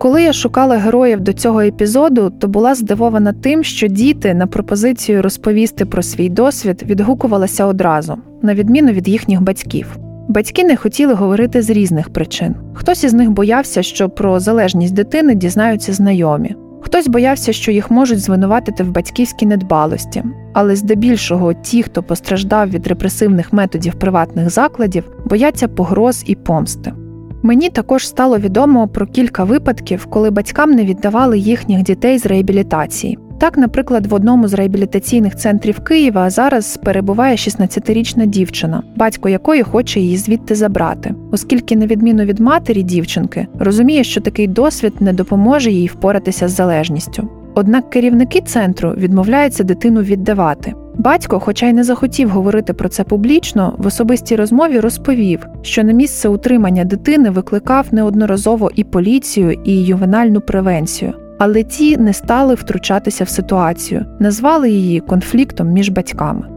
Коли 0.05 0.23
я 0.23 0.33
шукала 0.33 0.77
героїв 0.77 1.19
до 1.19 1.33
цього 1.33 1.61
епізоду, 1.61 2.29
то 2.29 2.47
була 2.47 2.75
здивована 2.75 3.33
тим, 3.33 3.63
що 3.63 3.87
діти 3.87 4.33
на 4.33 4.47
пропозицію 4.47 5.21
розповісти 5.21 5.85
про 5.85 6.03
свій 6.03 6.29
досвід 6.29 6.83
відгукувалися 6.85 7.65
одразу, 7.65 8.17
на 8.41 8.53
відміну 8.53 8.91
від 8.91 9.07
їхніх 9.07 9.41
батьків. 9.41 9.97
Батьки 10.27 10.63
не 10.63 10.75
хотіли 10.75 11.13
говорити 11.13 11.61
з 11.61 11.69
різних 11.69 12.09
причин. 12.09 12.55
Хтось 12.73 13.03
із 13.03 13.13
них 13.13 13.29
боявся, 13.29 13.83
що 13.83 14.09
про 14.09 14.39
залежність 14.39 14.93
дитини 14.93 15.35
дізнаються 15.35 15.93
знайомі. 15.93 16.55
Хтось 16.81 17.07
боявся, 17.07 17.53
що 17.53 17.71
їх 17.71 17.91
можуть 17.91 18.19
звинуватити 18.19 18.83
в 18.83 18.91
батьківській 18.91 19.45
недбалості, 19.45 20.23
але 20.53 20.75
здебільшого 20.75 21.53
ті, 21.53 21.83
хто 21.83 22.03
постраждав 22.03 22.69
від 22.69 22.87
репресивних 22.87 23.53
методів 23.53 23.93
приватних 23.93 24.49
закладів, 24.49 25.11
бояться 25.25 25.67
погроз 25.67 26.23
і 26.27 26.35
помсти. 26.35 26.93
Мені 27.45 27.69
також 27.69 28.07
стало 28.07 28.37
відомо 28.37 28.87
про 28.87 29.07
кілька 29.07 29.43
випадків, 29.43 30.05
коли 30.05 30.29
батькам 30.29 30.71
не 30.71 30.85
віддавали 30.85 31.39
їхніх 31.39 31.83
дітей 31.83 32.17
з 32.17 32.25
реабілітації. 32.25 33.17
Так, 33.39 33.57
наприклад, 33.57 34.05
в 34.05 34.13
одному 34.13 34.47
з 34.47 34.53
реабілітаційних 34.53 35.35
центрів 35.35 35.79
Києва 35.79 36.29
зараз 36.29 36.77
перебуває 36.77 37.35
16-річна 37.35 38.25
дівчина, 38.25 38.83
батько 38.95 39.29
якої 39.29 39.63
хоче 39.63 39.99
її 39.99 40.17
звідти 40.17 40.55
забрати, 40.55 41.15
оскільки, 41.31 41.75
на 41.75 41.85
відміну 41.85 42.23
від 42.23 42.39
матері 42.39 42.83
дівчинки, 42.83 43.47
розуміє, 43.59 44.03
що 44.03 44.21
такий 44.21 44.47
досвід 44.47 44.93
не 44.99 45.13
допоможе 45.13 45.71
їй 45.71 45.87
впоратися 45.87 46.47
з 46.47 46.55
залежністю. 46.55 47.29
Однак 47.55 47.89
керівники 47.89 48.41
центру 48.41 48.93
відмовляються 48.97 49.63
дитину 49.63 50.01
віддавати. 50.01 50.73
Батько, 50.97 51.39
хоча 51.39 51.67
й 51.67 51.73
не 51.73 51.83
захотів 51.83 52.29
говорити 52.29 52.73
про 52.73 52.89
це 52.89 53.03
публічно, 53.03 53.75
в 53.77 53.87
особистій 53.87 54.35
розмові 54.35 54.79
розповів, 54.79 55.47
що 55.61 55.83
на 55.83 55.93
місце 55.93 56.29
утримання 56.29 56.83
дитини 56.83 57.29
викликав 57.29 57.87
неодноразово 57.91 58.71
і 58.75 58.83
поліцію, 58.83 59.51
і 59.65 59.83
ювенальну 59.83 60.41
превенцію 60.41 61.13
але 61.37 61.63
ті 61.63 61.97
не 61.97 62.13
стали 62.13 62.55
втручатися 62.55 63.23
в 63.23 63.29
ситуацію, 63.29 64.05
назвали 64.19 64.69
її 64.69 64.99
конфліктом 64.99 65.67
між 65.67 65.89
батьками. 65.89 66.47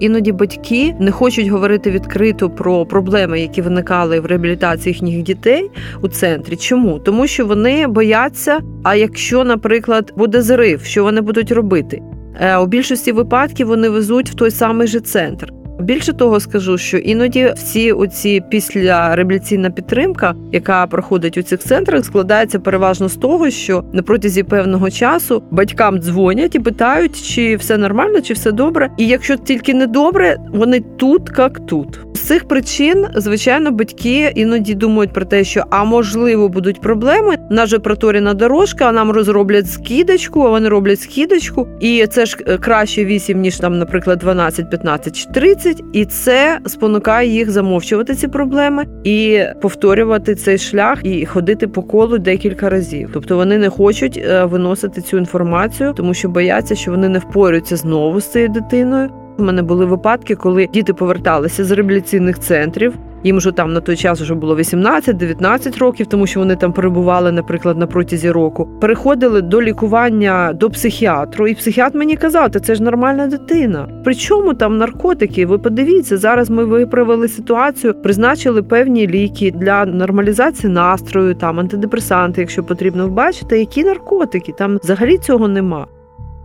Іноді 0.00 0.32
батьки 0.32 0.94
не 1.00 1.10
хочуть 1.10 1.48
говорити 1.48 1.90
відкрито 1.90 2.50
про 2.50 2.86
проблеми, 2.86 3.40
які 3.40 3.62
виникали 3.62 4.20
в 4.20 4.26
реабілітації 4.26 4.92
їхніх 4.92 5.22
дітей 5.22 5.70
у 6.02 6.08
центрі. 6.08 6.56
Чому? 6.56 6.98
Тому 6.98 7.26
що 7.26 7.46
вони 7.46 7.86
бояться. 7.86 8.58
А 8.82 8.94
якщо, 8.94 9.44
наприклад, 9.44 10.12
буде 10.16 10.42
зрив, 10.42 10.82
що 10.82 11.04
вони 11.04 11.20
будуть 11.20 11.52
робити? 11.52 12.02
Е, 12.40 12.56
у 12.56 12.66
більшості 12.66 13.12
випадків 13.12 13.66
вони 13.66 13.88
везуть 13.88 14.30
в 14.30 14.34
той 14.34 14.50
самий 14.50 14.88
же 14.88 15.00
центр. 15.00 15.52
Більше 15.80 16.12
того, 16.12 16.40
скажу, 16.40 16.78
що 16.78 16.98
іноді 16.98 17.52
всі 17.56 17.92
оці 17.92 18.42
після 18.50 19.16
реабілітаційна 19.16 19.70
підтримка, 19.70 20.34
яка 20.52 20.86
проходить 20.86 21.38
у 21.38 21.42
цих 21.42 21.60
центрах, 21.60 22.04
складається 22.04 22.58
переважно 22.58 23.08
з 23.08 23.16
того, 23.16 23.50
що 23.50 23.84
на 23.92 24.02
протязі 24.02 24.42
певного 24.42 24.90
часу 24.90 25.42
батькам 25.50 25.98
дзвонять 25.98 26.54
і 26.54 26.60
питають, 26.60 27.22
чи 27.22 27.56
все 27.56 27.78
нормально, 27.78 28.20
чи 28.20 28.34
все 28.34 28.52
добре. 28.52 28.90
І 28.96 29.06
якщо 29.06 29.36
тільки 29.36 29.74
не 29.74 29.86
добре, 29.86 30.36
вони 30.52 30.80
тут 30.80 31.30
як 31.38 31.66
тут. 31.66 32.00
З 32.14 32.20
цих 32.20 32.48
причин, 32.48 33.06
звичайно, 33.14 33.70
батьки 33.70 34.32
іноді 34.34 34.74
думають 34.74 35.12
про 35.12 35.24
те, 35.24 35.44
що 35.44 35.64
а 35.70 35.84
можливо 35.84 36.48
будуть 36.48 36.80
проблеми. 36.80 37.36
Нас 37.50 37.68
же 37.68 37.78
проторіна 37.78 38.34
дорожка, 38.34 38.84
а 38.84 38.92
нам 38.92 39.10
розроблять 39.10 39.70
скидочку, 39.70 40.42
а 40.42 40.50
вони 40.50 40.68
роблять 40.68 41.00
скидочку, 41.00 41.68
і 41.80 42.06
це 42.06 42.26
ж 42.26 42.36
е, 42.46 42.58
краще 42.58 43.04
8, 43.04 43.40
ніж 43.40 43.56
там, 43.56 43.78
наприклад, 43.78 44.18
12, 44.18 44.70
15 44.70 45.16
чи 45.16 45.28
30 45.28 45.67
досить, 45.68 45.84
і 45.92 46.04
це 46.04 46.60
спонукає 46.66 47.28
їх 47.28 47.50
замовчувати 47.50 48.14
ці 48.14 48.28
проблеми 48.28 48.86
і 49.04 49.42
повторювати 49.62 50.34
цей 50.34 50.58
шлях 50.58 51.00
і 51.02 51.26
ходити 51.26 51.68
по 51.68 51.82
колу 51.82 52.18
декілька 52.18 52.70
разів. 52.70 53.10
Тобто 53.12 53.36
вони 53.36 53.58
не 53.58 53.68
хочуть 53.68 54.16
е, 54.16 54.44
виносити 54.44 55.00
цю 55.00 55.18
інформацію, 55.18 55.92
тому 55.92 56.14
що 56.14 56.28
бояться, 56.28 56.74
що 56.74 56.90
вони 56.90 57.08
не 57.08 57.18
впорюються 57.18 57.76
знову 57.76 58.20
з 58.20 58.32
цією 58.32 58.48
дитиною. 58.48 59.10
У 59.38 59.42
мене 59.42 59.62
були 59.62 59.84
випадки, 59.84 60.34
коли 60.34 60.66
діти 60.66 60.94
поверталися 60.94 61.64
з 61.64 61.70
реабілітаційних 61.70 62.38
центрів. 62.38 62.94
Їм 63.24 63.36
вже 63.36 63.52
там 63.52 63.72
на 63.72 63.80
той 63.80 63.96
час 63.96 64.20
вже 64.20 64.34
було 64.34 64.56
18-19 64.56 65.78
років, 65.78 66.06
тому 66.06 66.26
що 66.26 66.40
вони 66.40 66.56
там 66.56 66.72
перебували, 66.72 67.32
наприклад, 67.32 67.78
на 67.78 67.86
протязі 67.86 68.30
року. 68.30 68.68
Переходили 68.80 69.42
до 69.42 69.62
лікування 69.62 70.52
до 70.52 70.70
психіатру, 70.70 71.48
і 71.48 71.54
психіатр 71.54 71.98
мені 71.98 72.16
казав, 72.16 72.50
це 72.50 72.74
ж 72.74 72.82
нормальна 72.82 73.26
дитина. 73.26 73.88
Причому 74.04 74.54
там 74.54 74.78
наркотики? 74.78 75.46
Ви 75.46 75.58
подивіться, 75.58 76.16
зараз 76.16 76.50
ми 76.50 76.64
виправили 76.64 77.28
ситуацію, 77.28 77.94
призначили 77.94 78.62
певні 78.62 79.06
ліки 79.06 79.50
для 79.50 79.84
нормалізації 79.84 80.72
настрою, 80.72 81.34
там 81.34 81.60
антидепресанти, 81.60 82.40
якщо 82.40 82.64
потрібно 82.64 83.08
бачите, 83.08 83.58
які 83.58 83.84
наркотики 83.84 84.52
там 84.58 84.78
взагалі 84.82 85.18
цього 85.18 85.48
нема. 85.48 85.86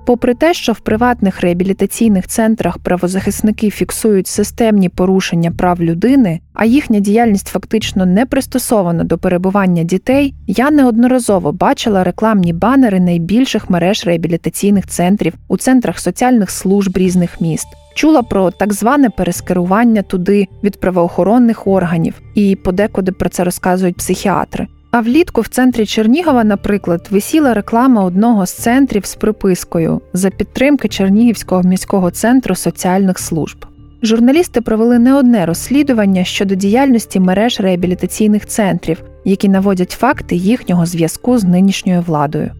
Попри 0.05 0.33
те, 0.33 0.53
що 0.53 0.73
в 0.73 0.79
приватних 0.79 1.41
реабілітаційних 1.41 2.27
центрах 2.27 2.77
правозахисники 2.77 3.69
фіксують 3.69 4.27
системні 4.27 4.89
порушення 4.89 5.51
прав 5.51 5.81
людини, 5.81 6.39
а 6.53 6.65
їхня 6.65 6.99
діяльність 6.99 7.47
фактично 7.47 8.05
не 8.05 8.25
пристосована 8.25 9.03
до 9.03 9.17
перебування 9.17 9.83
дітей, 9.83 10.33
я 10.47 10.71
неодноразово 10.71 11.51
бачила 11.51 12.03
рекламні 12.03 12.53
банери 12.53 12.99
найбільших 12.99 13.69
мереж 13.69 14.05
реабілітаційних 14.05 14.87
центрів 14.87 15.33
у 15.47 15.57
центрах 15.57 15.99
соціальних 15.99 16.51
служб 16.51 16.97
різних 16.97 17.41
міст. 17.41 17.67
Чула 17.95 18.23
про 18.23 18.51
так 18.51 18.73
зване 18.73 19.09
перескерування 19.09 20.01
туди 20.01 20.47
від 20.63 20.79
правоохоронних 20.79 21.67
органів, 21.67 22.21
і 22.35 22.55
подекуди 22.55 23.11
про 23.11 23.29
це 23.29 23.43
розказують 23.43 23.97
психіатри. 23.97 24.67
А 24.93 25.01
влітку 25.01 25.41
в 25.41 25.47
центрі 25.47 25.85
Чернігова, 25.85 26.43
наприклад, 26.43 27.07
висіла 27.11 27.53
реклама 27.53 28.03
одного 28.03 28.45
з 28.45 28.51
центрів 28.51 29.05
з 29.05 29.15
припискою 29.15 30.01
за 30.13 30.29
підтримки 30.29 30.87
Чернігівського 30.87 31.63
міського 31.63 32.11
центру 32.11 32.55
соціальних 32.55 33.19
служб. 33.19 33.65
Журналісти 34.03 34.61
провели 34.61 34.99
не 34.99 35.13
одне 35.13 35.45
розслідування 35.45 36.23
щодо 36.23 36.55
діяльності 36.55 37.19
мереж 37.19 37.59
реабілітаційних 37.59 38.45
центрів, 38.45 39.03
які 39.25 39.49
наводять 39.49 39.91
факти 39.91 40.35
їхнього 40.35 40.85
зв'язку 40.85 41.37
з 41.37 41.43
нинішньою 41.43 42.01
владою. 42.01 42.51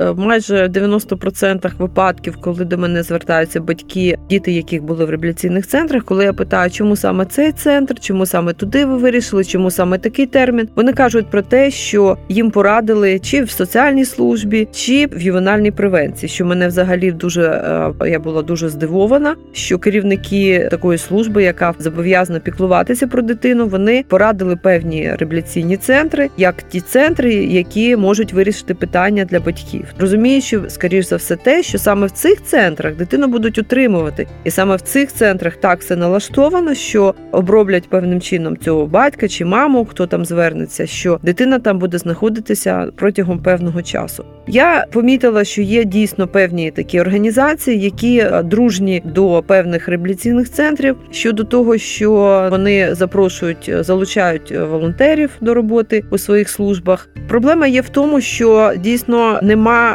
Е, 0.00 0.12
майже 0.12 0.66
в 0.66 0.70
90% 0.70 1.70
випадків, 1.78 2.36
коли 2.40 2.64
до 2.64 2.78
мене 2.78 3.02
звертаються 3.02 3.60
батьки, 3.60 4.18
діти, 4.30 4.52
яких 4.52 4.82
були 4.82 5.04
в 5.04 5.10
реабілітаційних 5.10 5.66
центрах, 5.66 6.04
коли 6.04 6.24
я 6.24 6.32
питаю, 6.32 6.70
чому 6.70 6.96
саме 6.96 7.24
цей 7.24 7.52
центр, 7.52 8.00
чому 8.00 8.26
саме 8.26 8.52
туди 8.52 8.84
ви 8.84 8.96
вирішили, 8.96 9.44
чому 9.44 9.70
саме 9.70 9.98
такий 9.98 10.26
термін, 10.26 10.68
вони 10.76 10.92
кажуть 10.92 11.26
про 11.26 11.42
те, 11.42 11.70
що 11.70 12.16
їм 12.28 12.50
порадили 12.50 13.18
чи 13.18 13.42
в 13.42 13.50
соціальній 13.50 14.04
службі, 14.04 14.68
чи 14.72 15.06
в 15.06 15.22
ювенальній 15.22 15.70
превенції, 15.70 16.28
що 16.28 16.46
мене 16.46 16.68
взагалі 16.68 17.12
дуже 17.12 17.42
е, 18.00 18.10
я 18.10 18.18
була 18.18 18.42
дуже 18.42 18.68
здивована, 18.68 19.36
що 19.52 19.78
керівники 19.78 20.68
такої 20.70 20.98
служби, 20.98 21.42
яка 21.42 21.74
зобов'язана 21.78 22.38
піклуватися 22.38 23.06
про 23.06 23.22
дитину, 23.22 23.66
вони 23.66 24.04
порадили 24.08 24.56
певні 24.56 25.14
реабілітаційні 25.18 25.76
центри, 25.76 26.30
як 26.36 26.62
ті 26.62 26.80
центри, 26.80 27.34
які 27.34 27.96
можуть 27.96 28.32
вирішити 28.32 28.74
питання 28.74 29.24
для 29.24 29.40
батьків 29.40 29.87
розуміючи, 29.98 30.60
скоріш 30.68 31.06
за 31.06 31.16
все, 31.16 31.36
те, 31.36 31.62
що 31.62 31.78
саме 31.78 32.06
в 32.06 32.10
цих 32.10 32.42
центрах 32.42 32.94
дитину 32.94 33.26
будуть 33.26 33.58
утримувати, 33.58 34.26
і 34.44 34.50
саме 34.50 34.76
в 34.76 34.80
цих 34.80 35.12
центрах 35.12 35.56
так 35.56 35.80
все 35.80 35.96
налаштовано, 35.96 36.74
що 36.74 37.14
оброблять 37.32 37.88
певним 37.88 38.20
чином 38.20 38.56
цього 38.56 38.86
батька 38.86 39.28
чи 39.28 39.44
маму, 39.44 39.84
хто 39.84 40.06
там 40.06 40.24
звернеться, 40.24 40.86
що 40.86 41.20
дитина 41.22 41.58
там 41.58 41.78
буде 41.78 41.98
знаходитися 41.98 42.86
протягом 42.96 43.38
певного 43.38 43.82
часу. 43.82 44.24
Я 44.46 44.86
помітила, 44.92 45.44
що 45.44 45.62
є 45.62 45.84
дійсно 45.84 46.28
певні 46.28 46.70
такі 46.70 47.00
організації, 47.00 47.80
які 47.80 48.26
дружні 48.44 49.02
до 49.04 49.44
певних 49.46 49.88
реабілітаційних 49.88 50.50
центрів 50.50 50.96
щодо 51.10 51.44
того, 51.44 51.78
що 51.78 52.48
вони 52.50 52.94
запрошують, 52.94 53.70
залучають 53.80 54.52
волонтерів 54.70 55.30
до 55.40 55.54
роботи 55.54 56.04
у 56.10 56.18
своїх 56.18 56.48
службах. 56.48 57.08
Проблема 57.28 57.66
є 57.66 57.80
в 57.80 57.88
тому, 57.88 58.20
що 58.20 58.72
дійсно 58.76 59.40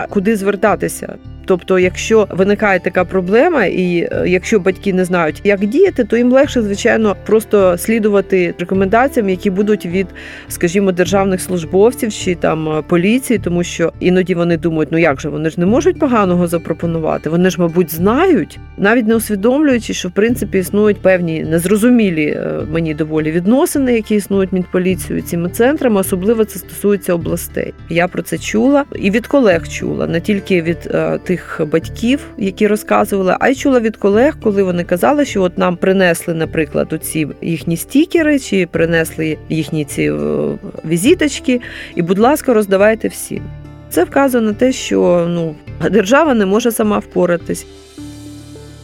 куди 0.09 0.35
звертатися. 0.35 1.15
Тобто, 1.45 1.79
якщо 1.79 2.27
виникає 2.31 2.79
така 2.79 3.05
проблема, 3.05 3.65
і 3.65 3.97
е, 4.11 4.23
якщо 4.27 4.59
батьки 4.59 4.93
не 4.93 5.05
знають, 5.05 5.41
як 5.43 5.65
діяти, 5.65 6.03
то 6.03 6.17
їм 6.17 6.31
легше, 6.31 6.61
звичайно, 6.61 7.15
просто 7.25 7.77
слідувати 7.77 8.53
рекомендаціям, 8.59 9.29
які 9.29 9.49
будуть 9.49 9.85
від, 9.85 10.07
скажімо, 10.47 10.91
державних 10.91 11.41
службовців 11.41 12.13
чи 12.13 12.35
там 12.35 12.69
е, 12.69 12.81
поліції, 12.81 13.39
тому 13.39 13.63
що 13.63 13.93
іноді 13.99 14.35
вони 14.35 14.57
думають, 14.57 14.91
ну 14.91 14.97
як 14.97 15.21
же 15.21 15.29
вони 15.29 15.49
ж 15.49 15.59
не 15.59 15.65
можуть 15.65 15.99
поганого 15.99 16.47
запропонувати. 16.47 17.29
Вони 17.29 17.49
ж, 17.49 17.61
мабуть, 17.61 17.93
знають, 17.93 18.59
навіть 18.77 19.07
не 19.07 19.15
усвідомлюючи, 19.15 19.93
що 19.93 20.09
в 20.09 20.11
принципі 20.11 20.57
існують 20.57 21.01
певні 21.01 21.43
незрозумілі 21.43 22.25
е, 22.25 22.59
мені 22.71 22.93
доволі 22.93 23.31
відносини, 23.31 23.93
які 23.93 24.15
існують 24.15 24.53
між 24.53 24.65
поліцією 24.71 25.25
цими 25.25 25.49
центрами. 25.49 25.99
Особливо 25.99 26.45
це 26.45 26.59
стосується 26.59 27.13
областей. 27.13 27.73
Я 27.89 28.07
про 28.07 28.21
це 28.21 28.37
чула 28.37 28.85
і 28.95 29.11
від 29.11 29.27
колег 29.27 29.67
чула 29.67 30.07
не 30.07 30.21
тільки 30.21 30.61
від 30.61 30.89
тих 31.23 31.32
тих 31.33 31.61
батьків, 31.71 32.19
які 32.37 32.67
розказували, 32.67 33.37
а 33.39 33.49
й 33.49 33.55
чула 33.55 33.79
від 33.79 33.97
колег, 33.97 34.37
коли 34.43 34.63
вони 34.63 34.83
казали, 34.83 35.25
що 35.25 35.41
от 35.41 35.57
нам 35.57 35.77
принесли, 35.77 36.33
наприклад, 36.33 36.93
оці 36.93 37.27
їхні 37.41 37.77
стікери, 37.77 38.39
чи 38.39 38.67
принесли 38.71 39.37
їхні 39.49 39.85
ці 39.85 40.01
е, 40.01 40.15
візиточки, 40.85 41.61
і, 41.95 42.01
будь 42.01 42.19
ласка, 42.19 42.53
роздавайте 42.53 43.07
всім. 43.07 43.43
Це 43.89 44.03
вказує 44.03 44.43
на 44.43 44.53
те, 44.53 44.71
що 44.71 45.27
ну 45.29 45.55
держава 45.91 46.33
не 46.33 46.45
може 46.45 46.71
сама 46.71 46.99
впоратись. 46.99 47.65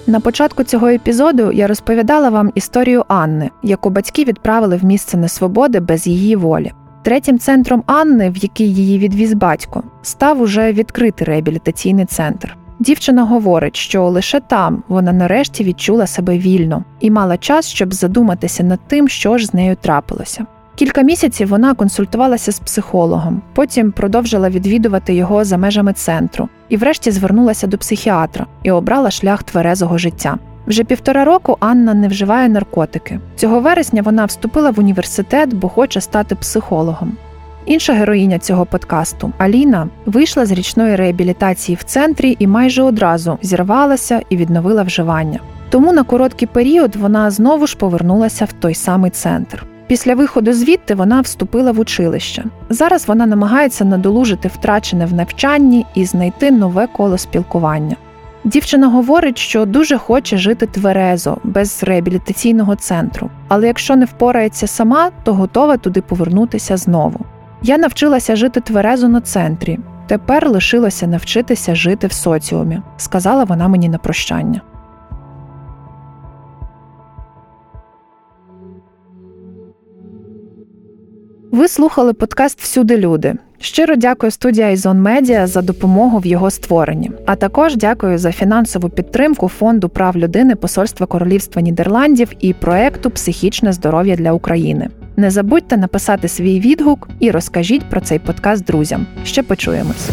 На 0.08 0.20
початку 0.20 0.64
цього 0.64 0.88
епізоду 0.88 1.52
я 1.52 1.68
розповідала 1.68 2.30
вам 2.30 2.52
історію 2.56 3.06
Анни, 3.08 3.50
яку 3.64 3.90
батьки 3.90 4.24
відправили 4.24 4.78
в 4.78 4.86
місце 4.86 5.18
несвободи 5.18 5.80
без 5.80 6.08
її 6.08 6.36
волі. 6.36 6.72
Третім 7.04 7.40
центром 7.40 7.84
Анни, 7.86 8.30
в 8.30 8.38
який 8.38 8.76
її 8.76 9.00
відвіз 9.00 9.34
батько, 9.34 9.84
став 10.02 10.42
уже 10.42 10.74
відкритий 10.74 11.28
реабілітаційний 11.28 12.06
центр. 12.06 12.58
Дівчина 12.80 13.24
говорить, 13.24 13.76
що 13.76 14.04
лише 14.04 14.40
там 14.40 14.84
вона 14.88 15.12
нарешті 15.12 15.64
відчула 15.64 16.08
себе 16.08 16.38
вільно 16.38 16.84
і 17.00 17.12
мала 17.12 17.38
час, 17.38 17.68
щоб 17.68 17.94
задуматися 17.94 18.64
над 18.64 18.80
тим, 18.88 19.10
що 19.10 19.38
ж 19.38 19.46
з 19.46 19.54
нею 19.54 19.76
трапилося. 19.82 20.46
Кілька 20.76 21.02
місяців 21.02 21.48
вона 21.48 21.74
консультувалася 21.74 22.52
з 22.52 22.60
психологом, 22.60 23.42
потім 23.54 23.92
продовжила 23.92 24.50
відвідувати 24.50 25.14
його 25.14 25.44
за 25.44 25.58
межами 25.58 25.94
центру 25.94 26.50
і, 26.70 26.78
врешті, 26.78 27.12
звернулася 27.12 27.68
до 27.68 27.78
психіатра 27.78 28.46
і 28.64 28.72
обрала 28.72 29.12
шлях 29.12 29.44
тверезого 29.44 29.98
життя. 29.98 30.38
Вже 30.70 30.84
півтора 30.84 31.26
року 31.26 31.58
Анна 31.60 31.94
не 31.94 32.08
вживає 32.08 32.50
наркотики. 32.50 33.20
Цього 33.36 33.60
вересня 33.60 34.02
вона 34.02 34.26
вступила 34.26 34.72
в 34.72 34.80
університет, 34.80 35.54
бо 35.54 35.70
хоче 35.70 36.02
стати 36.02 36.36
психологом. 36.36 37.12
Інша 37.66 37.94
героїня 37.94 38.40
цього 38.40 38.66
подкасту 38.66 39.32
Аліна 39.38 39.88
вийшла 40.06 40.46
з 40.46 40.52
річної 40.52 40.96
реабілітації 40.96 41.76
в 41.76 41.84
центрі 41.84 42.36
і 42.40 42.48
майже 42.48 42.84
одразу 42.84 43.38
зірвалася 43.42 44.22
і 44.30 44.38
відновила 44.38 44.84
вживання. 44.84 45.40
Тому 45.70 45.94
на 45.94 46.04
короткий 46.04 46.48
період 46.48 46.96
вона 46.96 47.32
знову 47.32 47.68
ж 47.68 47.78
повернулася 47.78 48.46
в 48.46 48.54
той 48.54 48.74
самий 48.74 49.12
центр. 49.12 49.66
Після 49.88 50.16
виходу 50.16 50.54
звідти 50.54 50.96
вона 50.96 51.22
вступила 51.22 51.72
в 51.72 51.80
училище. 51.80 52.44
Зараз 52.70 53.08
вона 53.08 53.26
намагається 53.26 53.86
надолужити 53.86 54.48
втрачене 54.48 55.06
в 55.06 55.14
навчанні 55.14 55.86
і 55.96 56.06
знайти 56.06 56.52
нове 56.52 56.88
коло 56.88 57.18
спілкування. 57.18 57.96
Дівчина 58.50 58.88
говорить, 58.88 59.38
що 59.38 59.66
дуже 59.66 59.98
хоче 59.98 60.38
жити 60.38 60.66
тверезо, 60.66 61.38
без 61.44 61.84
реабілітаційного 61.84 62.76
центру, 62.76 63.30
але 63.48 63.68
якщо 63.68 63.96
не 63.96 64.06
впорається 64.06 64.68
сама, 64.68 65.12
то 65.24 65.34
готова 65.34 65.78
туди 65.78 66.02
повернутися 66.02 66.78
знову. 66.78 67.20
Я 67.62 67.78
навчилася 67.78 68.36
жити 68.36 68.62
тверезо 68.62 69.08
на 69.08 69.22
центрі. 69.22 69.80
Тепер 70.08 70.50
лишилося 70.50 71.08
навчитися 71.08 71.76
жити 71.76 72.08
в 72.08 72.12
соціумі, 72.12 72.82
сказала 72.98 73.44
вона 73.44 73.68
мені 73.68 73.90
на 73.90 73.98
прощання. 73.98 74.62
Ви 81.52 81.68
слухали 81.68 82.14
подкаст 82.14 82.62
Всюди 82.62 82.98
люди. 82.98 83.36
Щиро 83.62 83.96
дякую 83.96 84.32
студія 84.32 84.70
Ізон 84.70 85.02
Медіа 85.02 85.48
за 85.48 85.62
допомогу 85.62 86.20
в 86.20 86.26
його 86.26 86.52
створенні. 86.52 87.12
А 87.26 87.36
також 87.36 87.76
дякую 87.76 88.18
за 88.18 88.32
фінансову 88.32 88.90
підтримку 88.90 89.48
фонду 89.48 89.90
прав 89.90 90.18
людини 90.18 90.56
Посольства 90.56 91.08
Королівства 91.08 91.62
Нідерландів 91.62 92.32
і 92.40 92.54
проекту 92.54 93.10
Психічне 93.10 93.74
здоров'я 93.74 94.16
для 94.16 94.32
України. 94.32 94.90
Не 95.18 95.32
забудьте 95.32 95.78
написати 95.78 96.28
свій 96.28 96.60
відгук 96.60 97.10
і 97.20 97.32
розкажіть 97.32 97.90
про 97.90 98.02
цей 98.02 98.20
подкаст 98.20 98.66
друзям. 98.66 99.06
Ще 99.24 99.44
почуємось. 99.44 100.10